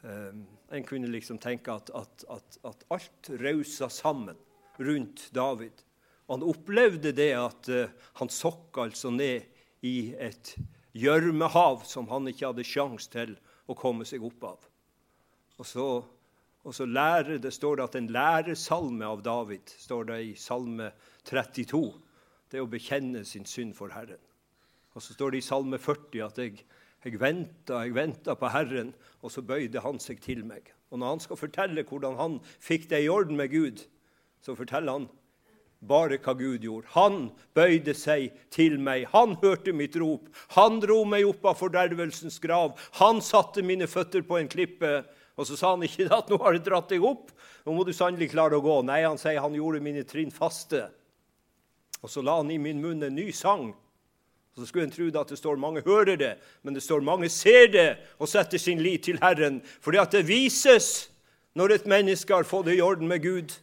um, 0.00 0.46
en 0.72 0.86
kunne 0.88 1.10
liksom 1.12 1.40
tenke 1.42 1.74
at, 1.74 1.92
at, 1.92 2.24
at, 2.32 2.58
at 2.70 2.86
alt 2.94 3.30
rausa 3.42 3.90
sammen 3.92 4.38
rundt 4.80 5.28
David. 5.36 5.84
Han 6.32 6.44
opplevde 6.44 7.12
det 7.16 7.34
at 7.36 7.68
uh, 7.72 7.92
han 8.20 8.32
sokk 8.32 8.80
altså 8.86 9.12
ned 9.12 9.44
i 9.84 10.14
et 10.16 10.54
gjørmehav 10.96 11.84
som 11.88 12.08
han 12.08 12.32
ikke 12.32 12.48
hadde 12.48 12.66
sjanse 12.66 13.12
til 13.12 13.36
å 13.68 13.76
komme 13.76 14.08
seg 14.08 14.24
opp 14.24 14.48
av. 14.54 14.68
Og 15.60 15.68
så, 15.68 15.86
og 16.64 16.74
så 16.74 16.88
lærer, 16.88 17.36
Det 17.42 17.52
står 17.52 17.76
det 17.76 17.88
at 17.90 17.96
en 18.00 18.12
læresalme 18.14 19.04
av 19.04 19.20
David 19.26 19.68
står 19.68 20.12
det 20.14 20.22
i 20.30 20.36
Salme 20.38 20.94
32 21.28 22.07
det 22.50 22.58
er 22.58 22.64
å 22.64 22.70
bekjenne 22.70 23.24
sin 23.28 23.46
synd 23.48 23.74
for 23.76 23.92
Herren. 23.94 24.20
Og 24.96 25.04
så 25.04 25.14
står 25.14 25.34
det 25.34 25.42
i 25.42 25.46
Salme 25.46 25.78
40 25.78 26.24
at 26.24 26.40
jeg, 26.40 26.64
jeg 27.04 27.20
venta, 27.20 27.84
jeg 27.84 27.94
venta 27.94 28.34
på 28.38 28.50
Herren, 28.50 28.94
og 29.22 29.32
så 29.32 29.44
bøyde 29.44 29.84
han 29.84 30.00
seg 30.02 30.22
til 30.24 30.44
meg. 30.48 30.72
Og 30.90 30.98
når 30.98 31.14
han 31.14 31.22
skal 31.22 31.40
fortelle 31.40 31.84
hvordan 31.86 32.16
han 32.18 32.38
fikk 32.64 32.88
det 32.90 33.04
i 33.04 33.12
orden 33.12 33.36
med 33.38 33.52
Gud, 33.52 33.84
så 34.40 34.56
forteller 34.58 34.96
han 34.96 35.08
bare 35.78 36.18
hva 36.18 36.34
Gud 36.34 36.64
gjorde. 36.64 36.88
Han 36.96 37.28
bøyde 37.54 37.94
seg 37.94 38.32
til 38.54 38.78
meg. 38.82 39.06
Han 39.12 39.36
hørte 39.42 39.74
mitt 39.76 39.96
rop. 40.00 40.26
Han 40.56 40.80
dro 40.82 41.04
meg 41.06 41.26
opp 41.28 41.46
av 41.46 41.60
fordervelsens 41.60 42.40
grav. 42.42 42.74
Han 42.98 43.22
satte 43.22 43.62
mine 43.62 43.86
føtter 43.86 44.24
på 44.26 44.40
en 44.40 44.50
klippe. 44.50 45.02
Og 45.38 45.46
så 45.46 45.58
sa 45.58 45.74
han 45.76 45.84
ikke 45.86 46.08
at 46.14 46.30
nå 46.32 46.40
har 46.42 46.56
jeg 46.56 46.64
dratt 46.66 46.90
deg 46.90 47.04
opp, 47.06 47.30
nå 47.62 47.74
må 47.76 47.84
du 47.86 47.92
sannelig 47.94 48.32
klare 48.32 48.58
å 48.58 48.64
gå. 48.64 48.80
Nei, 48.88 49.04
han 49.04 49.20
sier 49.20 49.38
han 49.38 49.54
gjorde 49.54 49.84
mine 49.84 50.02
trinn 50.08 50.32
faste. 50.34 50.88
Og 52.02 52.10
så 52.10 52.22
la 52.22 52.36
han 52.38 52.50
i 52.50 52.58
min 52.58 52.80
munn 52.82 53.02
en 53.02 53.14
ny 53.14 53.30
sang. 53.34 53.70
Og 53.72 54.62
så 54.62 54.66
skulle 54.66 54.88
en 54.88 54.94
tro 54.94 55.06
at 55.20 55.30
det 55.30 55.38
står 55.38 55.56
mange 55.56 55.82
hører 55.86 56.16
det, 56.16 56.32
men 56.62 56.74
det 56.74 56.82
står 56.82 57.00
mange 57.00 57.28
ser 57.28 57.68
det 57.70 57.88
og 58.18 58.28
setter 58.28 58.58
sin 58.58 58.80
lit 58.82 59.04
til 59.06 59.18
Herren. 59.22 59.60
Fordi 59.80 59.98
at 59.98 60.12
det 60.12 60.28
vises 60.28 61.10
når 61.54 61.74
et 61.74 61.86
menneske 61.86 62.34
har 62.34 62.46
fått 62.46 62.66
det 62.66 62.78
i 62.78 62.82
orden 62.82 63.08
med 63.08 63.22
Gud. 63.22 63.54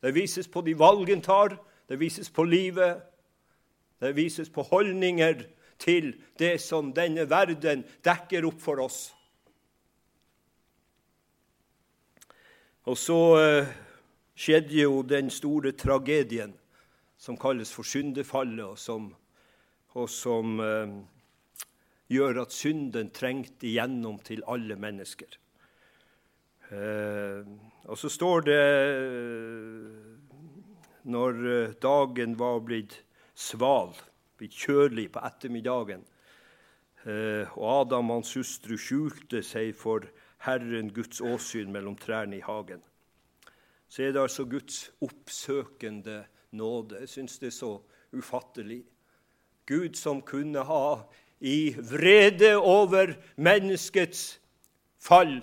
Det 0.00 0.14
vises 0.14 0.48
på 0.48 0.60
de 0.64 0.74
valg 0.78 1.10
en 1.10 1.22
tar, 1.22 1.56
det 1.88 2.00
vises 2.00 2.30
på 2.30 2.44
livet, 2.44 3.00
det 4.00 4.16
vises 4.16 4.48
på 4.48 4.62
holdninger 4.62 5.44
til 5.80 6.14
det 6.38 6.58
som 6.60 6.92
denne 6.96 7.24
verden 7.28 7.84
dekker 8.04 8.44
opp 8.48 8.60
for 8.60 8.80
oss. 8.80 9.10
Og 12.88 12.96
så 12.96 13.18
uh, 13.36 13.68
skjedde 14.36 14.80
jo 14.80 15.02
den 15.04 15.28
store 15.30 15.72
tragedien 15.76 16.54
som 17.20 17.36
kalles 17.40 17.72
for 17.74 17.86
syndefallet, 17.86 18.64
og 18.64 18.78
som, 18.80 19.10
og 19.94 20.08
som 20.10 20.60
eh, 20.64 20.94
gjør 22.10 22.42
at 22.46 22.56
synden 22.56 23.12
trengte 23.14 23.68
igjennom 23.68 24.18
til 24.24 24.44
alle 24.48 24.78
mennesker. 24.80 25.36
Eh, 26.70 27.50
og 27.84 27.98
så 28.00 28.12
står 28.12 28.46
det 28.48 28.62
når 31.10 31.44
eh, 31.52 31.76
dagen 31.82 32.38
var 32.40 32.64
blitt 32.64 33.02
sval, 33.34 33.92
blitt 34.40 34.56
kjølig 34.56 35.10
på 35.12 35.22
ettermiddagen, 35.28 36.06
Eh, 37.08 37.48
og 37.56 37.86
Adam 37.86 38.10
og 38.10 38.20
hans 38.20 38.34
hustru 38.36 38.76
skjulte 38.76 39.40
seg 39.46 39.72
for 39.76 40.04
Herren 40.44 40.90
Guds 40.92 41.22
åsyn 41.24 41.72
mellom 41.72 41.96
trærne 41.96 42.36
i 42.36 42.44
hagen. 42.44 42.82
Så 43.88 44.04
er 44.04 44.12
det 44.12 44.20
altså 44.20 44.44
Guds 44.44 44.90
oppsøkende 45.02 46.22
nåde. 46.52 47.00
Jeg 47.00 47.08
syns 47.08 47.38
det 47.38 47.50
er 47.50 47.56
så 47.56 47.72
ufattelig. 48.12 48.82
Gud 49.66 49.94
som 49.98 50.22
kunne 50.22 50.64
ha 50.66 51.02
i 51.40 51.72
vrede 51.78 52.56
over 52.58 53.14
menneskets 53.36 54.40
fall, 55.00 55.40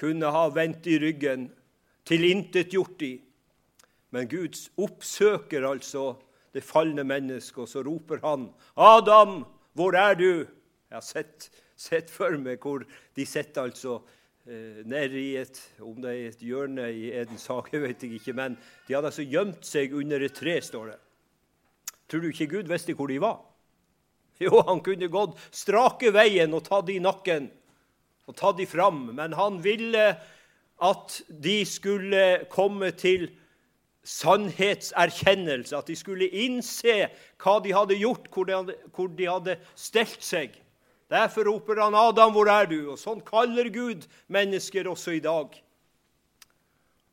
kunne 0.00 0.32
ha 0.32 0.48
vendt 0.52 0.86
i 0.88 0.98
ryggen, 1.00 1.50
tilintetgjort 2.08 2.98
de. 3.00 3.14
Men 4.10 4.28
Gud 4.28 4.56
oppsøker 4.80 5.68
altså 5.68 6.14
det 6.54 6.64
falne 6.66 7.04
mennesket, 7.06 7.62
og 7.62 7.68
så 7.68 7.82
roper 7.86 8.20
han, 8.24 8.50
'Adam, 8.76 9.44
hvor 9.72 9.94
er 9.94 10.14
du?' 10.14 10.46
Jeg 10.90 10.96
har 10.96 11.06
sett, 11.06 11.50
sett 11.76 12.10
for 12.10 12.34
meg 12.34 12.58
hvor 12.58 12.82
de 13.16 13.26
sitter 13.26 13.62
altså 13.62 14.00
eh, 14.50 15.14
i 15.16 15.36
et 15.40 15.60
om 15.80 16.00
det 16.02 16.10
er 16.10 16.24
et 16.28 16.42
hjørne 16.42 16.88
i 16.92 17.10
Edens 17.14 17.46
hage, 17.50 17.80
vet 17.80 18.02
jeg 18.02 18.18
ikke, 18.18 18.34
men 18.36 18.58
de 18.86 18.96
hadde 18.96 19.12
altså 19.12 19.26
gjemt 19.26 19.64
seg 19.66 19.94
under 19.94 20.20
et 20.26 20.34
tre, 20.34 20.58
står 20.62 20.92
det. 20.92 20.98
Tror 22.10 22.24
du 22.24 22.28
ikke 22.32 22.50
Gud 22.56 22.68
visste 22.70 22.96
hvor 22.98 23.10
de 23.10 23.20
var? 23.22 23.38
Jo, 24.40 24.62
han 24.66 24.80
kunne 24.80 25.10
gått 25.12 25.36
strake 25.52 26.10
veien 26.16 26.54
og 26.56 26.64
tatt 26.64 26.86
de 26.88 26.96
i 26.96 27.02
nakken 27.04 27.50
og 28.30 28.36
tatt 28.38 28.56
de 28.60 28.66
fram, 28.68 29.10
men 29.16 29.34
han 29.36 29.58
ville 29.62 30.06
at 30.80 31.16
de 31.28 31.58
skulle 31.68 32.24
komme 32.52 32.92
til 32.96 33.28
sannhetserkjennelse, 34.06 35.76
at 35.76 35.90
de 35.90 35.96
skulle 35.98 36.30
innse 36.40 37.10
hva 37.42 37.58
de 37.60 37.74
hadde 37.76 37.98
gjort, 38.00 38.30
hvor 38.32 38.48
de 38.48 38.56
hadde, 38.56 38.76
hvor 38.96 39.10
de 39.12 39.28
hadde 39.28 39.56
stelt 39.76 40.24
seg. 40.24 40.54
Derfor 41.10 41.44
roper 41.44 41.76
han 41.82 41.94
'Adam, 41.94 42.32
hvor 42.32 42.46
er 42.46 42.66
du?' 42.66 42.92
Og 42.92 42.98
Sånn 42.98 43.20
kaller 43.20 43.68
Gud 43.68 44.06
mennesker 44.28 44.86
også 44.86 45.16
i 45.16 45.20
dag. 45.24 45.50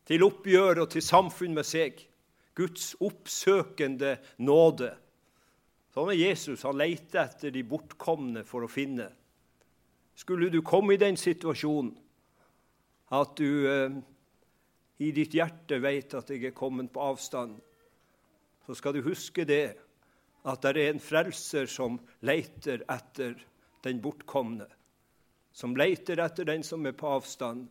Til 0.06 0.24
oppgjør 0.24 0.84
og 0.84 0.90
til 0.94 1.02
samfunn 1.02 1.54
med 1.54 1.66
seg. 1.66 2.06
Guds 2.56 2.96
oppsøkende 3.02 4.18
nåde. 4.38 4.94
Sånn 5.94 6.12
er 6.14 6.20
Jesus. 6.30 6.62
Han 6.64 6.78
leter 6.78 7.26
etter 7.26 7.52
de 7.52 7.64
bortkomne 7.64 8.46
for 8.46 8.66
å 8.66 8.70
finne. 8.70 9.10
Skulle 10.18 10.50
du 10.50 10.62
komme 10.62 10.94
i 10.94 11.02
den 11.02 11.18
situasjonen 11.18 11.96
at 13.14 13.36
du 13.38 13.68
eh, 13.70 13.98
i 14.98 15.12
ditt 15.14 15.36
hjerte 15.38 15.78
vet 15.82 16.14
at 16.18 16.30
jeg 16.34 16.50
er 16.50 16.56
kommet 16.58 16.90
på 16.94 17.02
avstand, 17.02 17.60
så 18.66 18.76
skal 18.76 18.98
du 18.98 19.06
huske 19.06 19.46
det, 19.48 19.78
at 20.48 20.64
det 20.64 20.74
er 20.74 20.90
en 20.92 21.04
frelser 21.04 21.70
som 21.70 22.00
leter 22.26 22.84
etter 22.90 23.38
den 23.86 24.02
bortkomne, 24.02 24.68
som 25.54 25.76
leter 25.78 26.22
etter 26.22 26.48
den 26.48 26.64
som 26.66 26.86
er 26.86 26.96
på 26.98 27.10
avstand, 27.18 27.68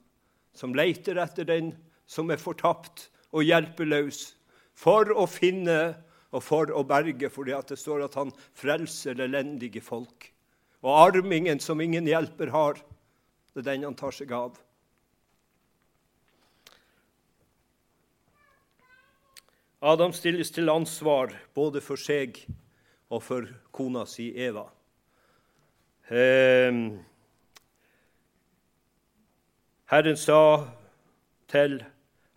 som 0.57 0.75
leter 0.75 1.19
etter 1.23 1.47
den 1.49 1.73
som 2.07 2.31
er 2.31 2.41
fortapt 2.41 3.09
og 3.35 3.47
hjelpeløs, 3.47 4.35
for 4.77 5.11
å 5.15 5.27
finne 5.31 5.97
og 6.35 6.43
for 6.45 6.71
å 6.75 6.83
berge, 6.87 7.31
fordi 7.33 7.57
det 7.69 7.79
står 7.81 8.07
at 8.07 8.17
han 8.19 8.33
frelser 8.59 9.19
elendige 9.25 9.81
folk. 9.85 10.31
Og 10.85 10.93
armingen 10.93 11.61
som 11.63 11.81
ingen 11.81 12.07
hjelper 12.07 12.53
har, 12.53 12.81
det 13.55 13.65
er 13.65 13.71
den 13.73 13.87
han 13.89 13.97
tar 13.97 14.13
seg 14.13 14.33
av. 14.37 14.59
Adam 19.87 20.13
stilles 20.17 20.51
til 20.51 20.73
ansvar 20.73 21.35
både 21.55 21.83
for 21.85 22.01
seg 22.01 22.39
og 23.13 23.21
for 23.23 23.49
kona 23.77 24.07
si 24.09 24.33
Eva. 24.35 24.67
Eh, 26.11 26.71
Herren 29.91 30.17
sa 30.17 30.69
til 31.49 31.85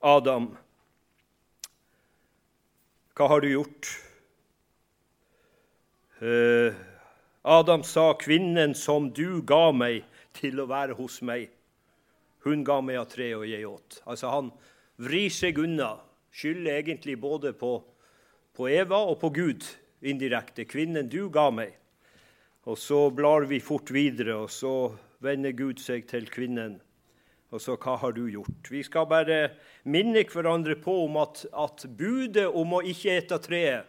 Adam, 0.01 0.57
'Hva 3.13 3.27
har 3.27 3.39
du 3.39 3.47
gjort?' 3.47 3.89
Eh, 6.21 6.73
Adam 7.45 7.83
sa, 7.83 8.13
'Kvinnen 8.13 8.73
som 8.75 9.13
du 9.13 9.41
ga 9.41 9.71
meg 9.71 10.03
til 10.33 10.59
å 10.59 10.65
være 10.65 10.95
hos 10.95 11.21
meg, 11.21 11.49
hun 12.39 12.63
ga 12.63 12.81
meg 12.81 12.97
av 12.97 13.05
treet, 13.05 13.37
og 13.37 13.49
jeg 13.49 13.67
åt.' 13.67 14.01
Altså, 14.05 14.29
han 14.29 14.51
vrir 14.97 15.29
seg 15.29 15.57
unna 15.57 15.99
skylder 16.31 16.77
egentlig 16.77 17.21
både 17.21 17.53
på, 17.53 17.83
på, 18.53 18.67
Eva 18.67 18.95
og 18.95 19.19
på 19.19 19.29
Gud 19.29 19.63
indirekte. 20.01 20.65
'Kvinnen 20.65 21.09
du 21.09 21.29
ga 21.29 21.49
meg.' 21.49 21.78
Og 22.67 22.77
så 22.77 23.09
blar 23.15 23.47
vi 23.47 23.61
fort 23.63 23.91
videre, 23.91 24.35
og 24.35 24.49
så 24.51 24.91
vender 25.23 25.55
Gud 25.55 25.79
seg 25.79 26.07
til 26.09 26.27
kvinnen. 26.31 26.79
Og 27.49 27.61
så, 27.63 27.77
hva 27.81 27.95
har 27.97 28.13
du 28.13 28.25
gjort? 28.29 28.67
Vi 28.69 28.81
skal 28.85 29.07
bare 29.09 29.39
minne 29.89 30.25
hverandre 30.27 30.75
på 30.77 30.93
om 31.05 31.17
at, 31.21 31.45
at 31.49 31.85
budet 31.97 32.45
om 32.47 32.75
å 32.77 32.83
ikke 32.85 33.15
ete 33.17 33.39
treet, 33.41 33.87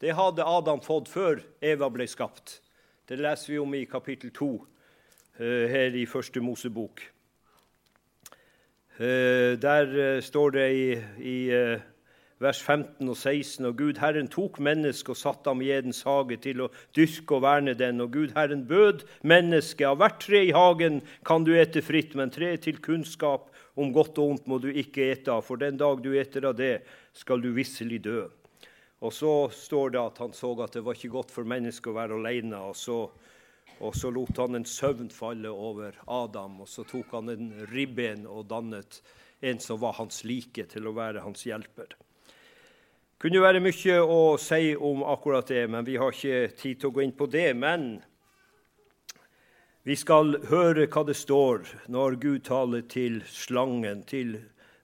det 0.00 0.14
hadde 0.16 0.46
Adam 0.48 0.80
fått 0.80 1.10
før 1.12 1.42
Eva 1.60 1.90
ble 1.92 2.06
skapt. 2.08 2.60
Det 3.04 3.18
leser 3.20 3.52
vi 3.52 3.58
om 3.60 3.74
i 3.76 3.82
kapittel 3.90 4.30
2 4.32 4.46
eh, 4.56 5.66
her 5.68 5.96
i 5.98 6.06
Første 6.08 6.40
Mosebok. 6.40 7.02
Eh, 8.96 9.58
der 9.60 9.92
eh, 9.98 10.22
står 10.24 10.54
det 10.56 10.68
i, 10.72 10.86
i 11.20 11.36
vers 12.40 12.60
15 12.64 13.08
og 13.08 13.16
16.: 13.16 13.66
Og 13.68 13.76
Gud 13.78 14.00
Herren 14.00 14.28
tok 14.32 14.58
mennesket 14.64 15.12
og 15.12 15.20
satte 15.20 15.52
ham 15.52 15.60
i 15.62 15.70
Edens 15.74 16.02
hage 16.08 16.38
til 16.40 16.64
å 16.64 16.70
dyrke 16.96 17.36
og 17.36 17.44
verne 17.44 17.76
den. 17.76 18.00
Og 18.00 18.12
Gud 18.16 18.34
Herren 18.36 18.64
bød 18.68 19.04
mennesket 19.22 19.86
av 19.90 20.00
hvert 20.00 20.20
tre 20.24 20.42
i 20.48 20.54
hagen 20.56 21.00
kan 21.26 21.44
du 21.44 21.52
ete 21.54 21.84
fritt, 21.84 22.16
men 22.16 22.32
treet 22.32 22.64
til 22.64 22.80
kunnskap 22.80 23.50
om 23.76 23.92
godt 23.92 24.18
og 24.18 24.34
ondt 24.34 24.48
må 24.50 24.58
du 24.58 24.70
ikke 24.72 25.10
ete 25.12 25.32
av, 25.36 25.44
for 25.46 25.60
den 25.60 25.78
dag 25.80 26.02
du 26.02 26.12
eter 26.18 26.48
av 26.48 26.56
det, 26.56 26.80
skal 27.12 27.40
du 27.40 27.52
visselig 27.54 28.02
dø. 28.04 28.24
Og 29.00 29.12
så 29.12 29.32
står 29.54 29.94
det 29.94 30.00
at 30.00 30.18
han 30.20 30.32
så 30.36 30.52
at 30.60 30.76
det 30.76 30.84
var 30.84 30.96
ikke 30.96 31.14
godt 31.14 31.32
for 31.32 31.48
mennesket 31.48 31.92
å 31.92 31.96
være 31.96 32.18
alene. 32.20 32.60
Og 32.70 32.76
så 32.76 33.04
og 33.80 33.94
så 33.96 34.10
lot 34.12 34.36
han 34.36 34.58
en 34.58 34.66
søvn 34.68 35.08
falle 35.08 35.48
over 35.48 35.94
Adam, 36.04 36.58
og 36.60 36.68
så 36.68 36.84
tok 36.84 37.14
han 37.16 37.32
en 37.32 37.46
ribben 37.72 38.26
og 38.28 38.44
dannet 38.50 39.00
en 39.40 39.60
som 39.62 39.80
var 39.80 39.96
hans 39.96 40.20
like, 40.28 40.66
til 40.68 40.88
å 40.90 40.92
være 40.92 41.24
hans 41.24 41.46
hjelper. 41.48 41.96
Kunne 43.20 43.42
være 43.44 43.60
mye 43.60 43.96
å 44.00 44.20
si 44.40 44.70
om 44.80 45.02
akkurat 45.04 45.50
det, 45.52 45.66
men 45.68 45.84
vi 45.84 45.98
har 46.00 46.14
ikke 46.14 46.54
tid 46.56 46.78
til 46.80 46.88
å 46.88 46.94
gå 46.96 47.02
inn 47.04 47.12
på 47.12 47.26
det. 47.28 47.50
Men 47.52 47.98
vi 49.84 49.92
skal 50.00 50.38
høre 50.48 50.86
hva 50.88 51.02
det 51.04 51.18
står 51.20 51.68
når 51.92 52.16
Gud 52.22 52.46
taler 52.48 52.86
til 52.88 53.18
slangen, 53.28 54.06
til 54.08 54.38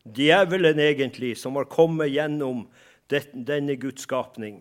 djevelen 0.04 0.82
egentlig, 0.84 1.32
som 1.40 1.56
har 1.56 1.70
kommet 1.72 2.12
gjennom 2.12 2.66
denne 3.08 3.78
Guds 3.80 4.04
skapning. 4.04 4.60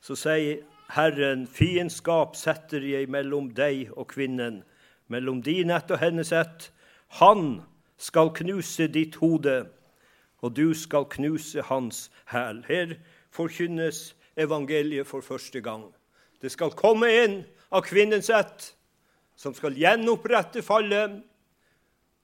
Så 0.00 0.16
sier 0.16 0.64
Herren, 0.96 1.44
fiendskap 1.44 2.40
setter 2.40 2.80
jeg 2.88 3.12
mellom 3.12 3.52
deg 3.52 3.92
og 3.92 4.08
kvinnen, 4.16 4.62
mellom 5.12 5.44
din 5.44 5.76
ett 5.76 5.92
og 5.92 6.00
hennes 6.00 6.32
ett. 6.32 6.70
Han 7.20 7.60
skal 8.00 8.32
knuse 8.32 8.88
ditt 8.88 9.20
hode, 9.20 9.66
og 10.42 10.54
du 10.56 10.74
skal 10.74 11.06
knuse 11.10 11.62
hans 11.68 12.10
hæl. 12.30 12.64
Her 12.68 12.94
forkynnes 13.30 14.14
evangeliet 14.36 15.06
for 15.06 15.20
første 15.20 15.60
gang. 15.60 15.86
Det 16.42 16.52
skal 16.52 16.74
komme 16.74 17.10
en 17.24 17.42
av 17.70 17.84
kvinnens 17.86 18.30
ett 18.30 18.72
som 19.38 19.54
skal 19.54 19.78
gjenopprette 19.78 20.62
fallet, 20.62 21.20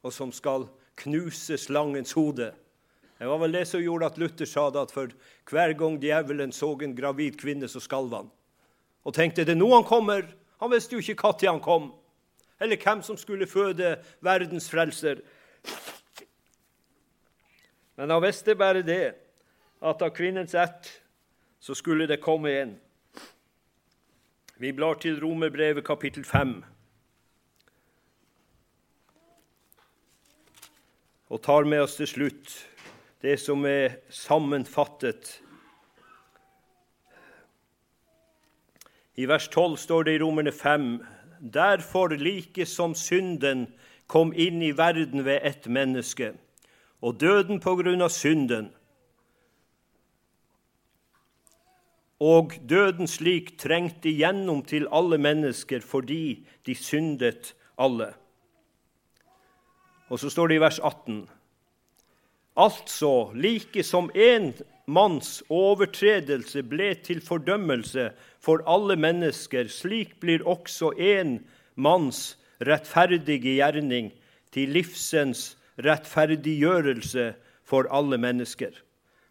og 0.03 0.13
som 0.13 0.33
skal 0.33 0.67
knuse 0.99 1.59
slangens 1.59 2.13
hode. 2.13 2.53
Det 3.19 3.27
var 3.27 3.39
vel 3.43 3.55
det 3.55 3.65
som 3.67 3.83
gjorde 3.83 4.07
at 4.07 4.19
Luther 4.19 4.47
sa 4.47 4.69
det, 4.71 4.83
at 4.83 4.95
for 4.95 5.15
hver 5.51 5.73
gang 5.79 5.99
djevelen 6.03 6.53
så 6.55 6.75
en 6.83 6.95
gravid 6.95 7.39
kvinne, 7.41 7.69
så 7.69 7.81
skalv 7.83 8.15
han 8.15 8.29
og 9.09 9.15
tenkte 9.17 9.47
det 9.47 9.55
er 9.55 9.61
nå 9.61 9.71
han 9.73 9.87
kommer. 9.89 10.27
Han 10.61 10.73
visste 10.73 10.97
jo 10.97 11.01
ikke 11.01 11.31
når 11.31 11.49
han 11.49 11.61
kom, 11.65 11.93
eller 12.61 12.77
hvem 12.77 13.03
som 13.03 13.17
skulle 13.17 13.47
føde 13.47 13.97
verdens 14.21 14.69
frelser. 14.71 15.23
Men 17.99 18.11
han 18.15 18.23
visste 18.23 18.55
bare 18.55 18.85
det, 18.87 19.17
at 19.83 20.03
av 20.03 20.13
kvinnens 20.15 20.55
ett 20.55 20.91
så 21.59 21.75
skulle 21.75 22.07
det 22.07 22.21
komme 22.23 22.53
en. 22.55 22.77
Vi 24.59 24.71
blar 24.73 25.01
til 25.03 25.19
Romerbrevet 25.19 25.87
kapittel 25.87 26.25
5. 26.25 26.61
Og 31.29 31.43
tar 31.43 31.67
med 31.67 31.83
oss 31.83 31.99
til 31.99 32.07
slutt 32.07 32.55
det 33.23 33.35
som 33.43 33.67
er 33.67 33.99
sammenfattet 34.15 35.41
I 39.19 39.27
vers 39.27 39.49
12 39.51 39.77
står 39.83 40.05
det 40.07 40.13
i 40.15 40.19
Romerne 40.23 40.53
5.: 40.55 41.01
Derfor 41.43 42.15
like 42.15 42.67
som 42.67 42.95
synden 42.95 43.67
kom 44.07 44.31
inn 44.31 44.63
i 44.63 44.71
verden 44.71 45.25
ved 45.27 45.41
ett 45.43 45.67
menneske, 45.67 46.37
og 47.03 47.21
døden 47.21 47.61
på 47.61 47.77
grunn 47.79 48.03
av 48.03 48.11
synden. 48.11 48.73
og 52.19 52.57
døden 52.67 53.07
slik 53.07 53.53
trengte 53.63 54.11
igjennom 54.11 54.65
til 54.67 54.89
alle 54.91 55.19
mennesker 55.23 55.85
fordi 55.87 56.43
de 56.67 56.75
syndet 56.75 57.55
alle. 57.79 58.11
Og 60.11 60.19
så 60.19 60.31
står 60.33 60.49
det 60.49 60.59
i 60.59 60.63
vers 60.65 60.81
18.: 60.83 61.29
Altså, 62.57 63.31
like 63.35 63.83
som 63.83 64.11
en 64.15 64.53
manns 64.87 65.43
overtredelse 65.49 66.63
ble 66.63 66.95
til 66.95 67.21
fordømmelse 67.21 68.11
for 68.41 68.65
alle 68.67 68.97
mennesker, 68.97 69.69
slik 69.69 70.19
blir 70.21 70.43
også 70.43 70.91
en 70.99 71.39
manns 71.77 72.39
rettferdige 72.61 73.61
gjerning 73.61 74.11
til 74.51 74.69
livsens 74.75 75.58
rettferdiggjørelse 75.85 77.33
for 77.69 77.89
alle 77.95 78.19
mennesker. 78.19 78.75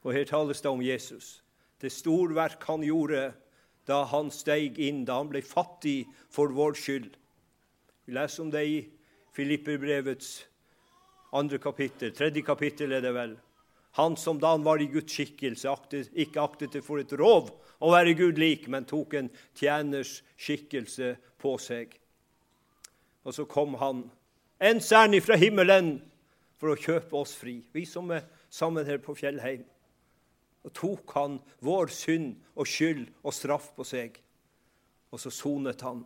Og 0.06 0.14
her 0.16 0.28
tales 0.30 0.62
det 0.64 0.72
om 0.72 0.84
Jesus. 0.84 1.42
Det 1.82 1.92
storverk 1.94 2.64
han 2.70 2.86
gjorde 2.86 3.32
da 3.88 4.04
han 4.12 4.30
steg 4.34 4.80
inn, 4.84 5.06
da 5.08 5.20
han 5.22 5.32
ble 5.32 5.42
fattig 5.46 6.06
for 6.34 6.52
vår 6.56 6.78
skyld. 6.80 7.12
Vi 8.08 8.16
leser 8.16 8.44
om 8.44 8.52
det 8.52 8.64
i 8.68 8.78
Filipperbrevets 9.36 10.48
andre 11.38 11.60
kapittel, 11.62 12.14
tredje 12.16 12.42
kapittel 12.42 12.96
er 12.96 13.04
det 13.04 13.14
vel. 13.16 13.36
Han 13.98 14.16
som 14.18 14.40
da 14.40 14.54
han 14.54 14.66
var 14.66 14.82
i 14.82 14.90
Guds 14.92 15.14
skikkelse, 15.14 15.70
aktet, 15.70 16.12
ikke 16.14 16.42
aktet 16.44 16.76
det 16.78 16.84
for 16.86 17.02
et 17.02 17.14
rov 17.18 17.50
å 17.82 17.92
være 17.94 18.16
Gud 18.18 18.40
lik, 18.42 18.68
men 18.70 18.86
tok 18.86 19.16
en 19.18 19.30
tjeners 19.58 20.22
skikkelse 20.38 21.16
på 21.42 21.56
seg. 21.62 21.96
Og 23.26 23.36
så 23.36 23.48
kom 23.50 23.76
han, 23.82 24.06
en 24.62 24.82
særlig 24.82 25.24
fra 25.26 25.38
himmelen, 25.38 25.98
for 26.58 26.74
å 26.74 26.80
kjøpe 26.80 27.18
oss 27.20 27.36
fri, 27.38 27.60
vi 27.74 27.86
som 27.86 28.10
er 28.14 28.26
sammen 28.50 28.88
her 28.88 29.02
på 29.04 29.16
Fjellheim. 29.18 29.66
Og 30.66 30.74
tok 30.76 31.14
han 31.16 31.38
vår 31.64 31.92
synd 31.94 32.36
og 32.58 32.68
skyld 32.68 33.06
og 33.22 33.36
straff 33.36 33.70
på 33.78 33.86
seg. 33.88 34.18
Og 35.14 35.22
så 35.22 35.32
sonet 35.32 35.84
han, 35.86 36.02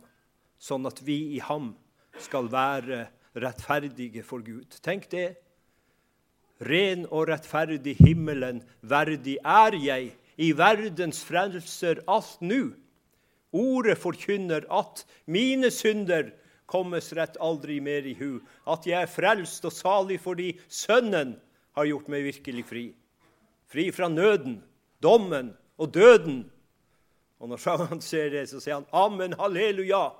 sånn 0.62 0.86
at 0.86 1.00
vi 1.02 1.34
i 1.36 1.40
ham 1.42 1.72
skal 2.22 2.50
være 2.52 3.06
rettferdige 3.34 4.22
for 4.26 4.44
Gud. 4.44 4.76
Tenk 4.84 5.08
det. 5.10 5.32
Ren 6.62 7.08
og 7.08 7.26
rettferdig 7.32 7.96
himmelen 7.98 8.60
verdig 8.86 9.38
er 9.42 9.74
jeg, 9.82 10.12
i 10.40 10.52
verdens 10.56 11.20
frelser 11.26 12.00
alt 12.10 12.38
nu. 12.40 12.72
Ordet 13.52 13.98
forkynner 14.00 14.64
at 14.72 15.02
mine 15.28 15.68
synder 15.74 16.30
kommes 16.72 17.12
rett 17.16 17.36
aldri 17.40 17.78
mer 17.84 18.06
i 18.08 18.14
hu, 18.16 18.40
at 18.66 18.88
jeg 18.88 19.04
er 19.04 19.10
frelst 19.10 19.64
og 19.68 19.74
salig 19.76 20.18
fordi 20.22 20.54
Sønnen 20.72 21.36
har 21.76 21.88
gjort 21.88 22.08
meg 22.12 22.24
virkelig 22.30 22.64
fri. 22.68 22.86
Fri 23.68 23.90
fra 23.92 24.08
nøden, 24.12 24.60
dommen 25.04 25.52
og 25.80 25.92
døden. 25.94 26.42
Og 27.42 27.52
når 27.52 27.86
han 27.88 28.00
ser 28.00 28.30
det, 28.30 28.46
så 28.48 28.60
sier 28.60 28.80
han 28.80 28.88
amen, 28.92 29.36
halleluja. 29.38 30.10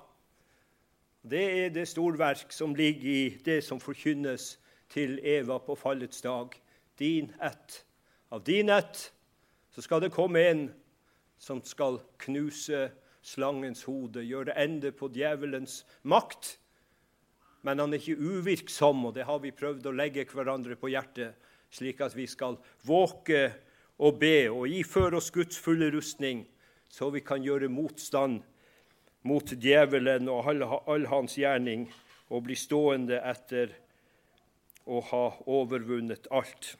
Det 1.23 1.43
er 1.63 1.69
det 1.71 1.87
storverk 1.87 2.51
som 2.51 2.73
ligger 2.75 3.09
i 3.09 3.21
det 3.45 3.61
som 3.63 3.79
forkynnes 3.79 4.57
til 4.91 5.19
Eva 5.23 5.57
på 5.63 5.75
fallets 5.79 6.21
dag. 6.21 6.51
Din 6.99 7.31
ett. 7.41 7.83
Av 8.29 8.43
din 8.43 8.69
ett 8.69 9.11
så 9.71 9.81
skal 9.81 10.03
det 10.03 10.11
komme 10.13 10.41
en 10.49 10.65
som 11.39 11.61
skal 11.63 12.01
knuse 12.21 12.89
slangens 13.23 13.85
hode, 13.87 14.23
gjøre 14.27 14.55
ende 14.59 14.91
på 14.91 15.09
djevelens 15.13 15.81
makt. 16.03 16.57
Men 17.63 17.79
han 17.79 17.95
er 17.95 18.01
ikke 18.01 18.19
uvirksom, 18.19 19.05
og 19.07 19.15
det 19.15 19.27
har 19.27 19.39
vi 19.43 19.53
prøvd 19.55 19.87
å 19.87 19.95
legge 19.95 20.27
hverandre 20.27 20.75
på 20.79 20.91
hjertet, 20.91 21.37
slik 21.73 22.03
at 22.03 22.15
vi 22.15 22.27
skal 22.29 22.59
våke 22.85 23.45
og 24.03 24.19
be 24.19 24.49
og 24.51 24.67
iføre 24.67 25.17
oss 25.17 25.31
Guds 25.33 25.57
fulle 25.61 25.89
rustning, 25.93 26.43
så 26.91 27.09
vi 27.13 27.23
kan 27.25 27.43
gjøre 27.43 27.71
motstand 27.71 28.43
mot 29.23 29.55
djevelen 29.55 30.27
og 30.29 30.49
all, 30.51 30.65
all 30.85 31.07
hans 31.09 31.37
gjerning 31.39 31.87
og 32.29 32.43
bli 32.47 32.57
stående 32.59 33.21
etter 33.23 33.71
å 34.83 34.99
ha 35.07 35.25
overvunnet 35.47 36.27
alt. 36.31 36.75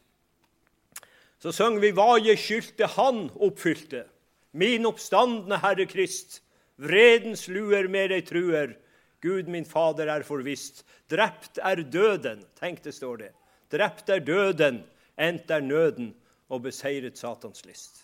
Så 1.40 1.52
synger 1.52 1.80
vi 1.80 1.92
'Hva 1.92 2.20
jeg 2.24 2.40
skyldte 2.40 2.88
Han 2.88 3.30
oppfylte'. 3.30 4.06
Min 4.54 4.86
oppstandne 4.86 5.58
Herre 5.64 5.88
Krist, 5.90 6.42
vredens 6.78 7.48
luer 7.50 7.88
med 7.90 8.12
deg 8.14 8.28
truer. 8.30 8.76
Gud 9.24 9.48
min 9.50 9.66
Fader 9.66 10.12
er 10.14 10.26
forvisst. 10.28 10.84
Drept 11.10 11.58
er 11.58 11.82
døden. 11.82 12.44
Tenk, 12.60 12.84
det 12.86 12.94
står 12.94 13.22
det. 13.24 13.32
Drept 13.74 14.12
er 14.14 14.22
døden, 14.22 14.84
endt 15.18 15.50
er 15.50 15.64
nøden, 15.66 16.12
og 16.54 16.68
beseiret 16.68 17.18
Satans 17.18 17.64
list. 17.66 18.04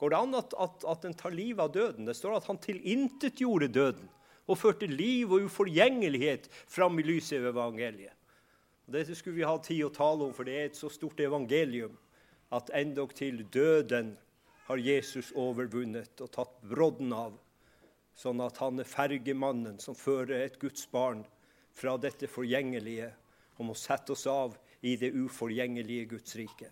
Går 0.00 0.12
det 0.12 0.18
an 0.18 0.34
at, 0.34 0.54
at, 0.60 0.84
at 0.90 1.06
en 1.06 1.14
tar 1.14 1.34
livet 1.36 1.62
av 1.62 1.72
døden? 1.72 2.08
Det 2.08 2.16
står 2.16 2.40
at 2.40 2.48
han 2.50 2.58
tilintetgjorde 2.60 3.70
døden 3.70 4.10
og 4.46 4.58
førte 4.58 4.88
liv 4.90 5.30
og 5.30 5.46
uforgjengelighet 5.46 6.50
fram 6.66 6.98
i 6.98 7.06
lyset 7.06 7.40
ved 7.42 7.54
evangeliet. 7.54 8.12
Dette 8.86 9.14
skulle 9.18 9.40
vi 9.40 9.46
ha 9.46 9.56
tid 9.62 9.82
å 9.86 9.94
tale 9.94 10.26
om, 10.26 10.34
for 10.34 10.46
det 10.46 10.58
er 10.58 10.68
et 10.68 10.78
så 10.78 10.90
stort 10.92 11.18
evangelium 11.22 11.96
at 12.54 12.70
endog 12.78 13.14
til 13.18 13.40
døden 13.50 14.12
har 14.66 14.82
Jesus 14.82 15.32
overvunnet 15.38 16.20
og 16.24 16.30
tatt 16.34 16.56
brodden 16.66 17.12
av, 17.14 17.36
sånn 18.16 18.40
at 18.42 18.58
han 18.62 18.80
er 18.82 18.88
fergemannen 18.88 19.78
som 19.82 19.94
fører 19.94 20.40
et 20.40 20.58
Guds 20.58 20.88
barn 20.90 21.22
fra 21.76 21.94
dette 22.00 22.28
forgjengelige 22.30 23.12
og 23.56 23.70
må 23.70 23.76
sette 23.78 24.14
oss 24.16 24.26
av 24.30 24.56
i 24.82 24.96
det 25.00 25.12
uforgjengelige 25.14 26.08
Guds 26.16 26.36
rike. 26.38 26.70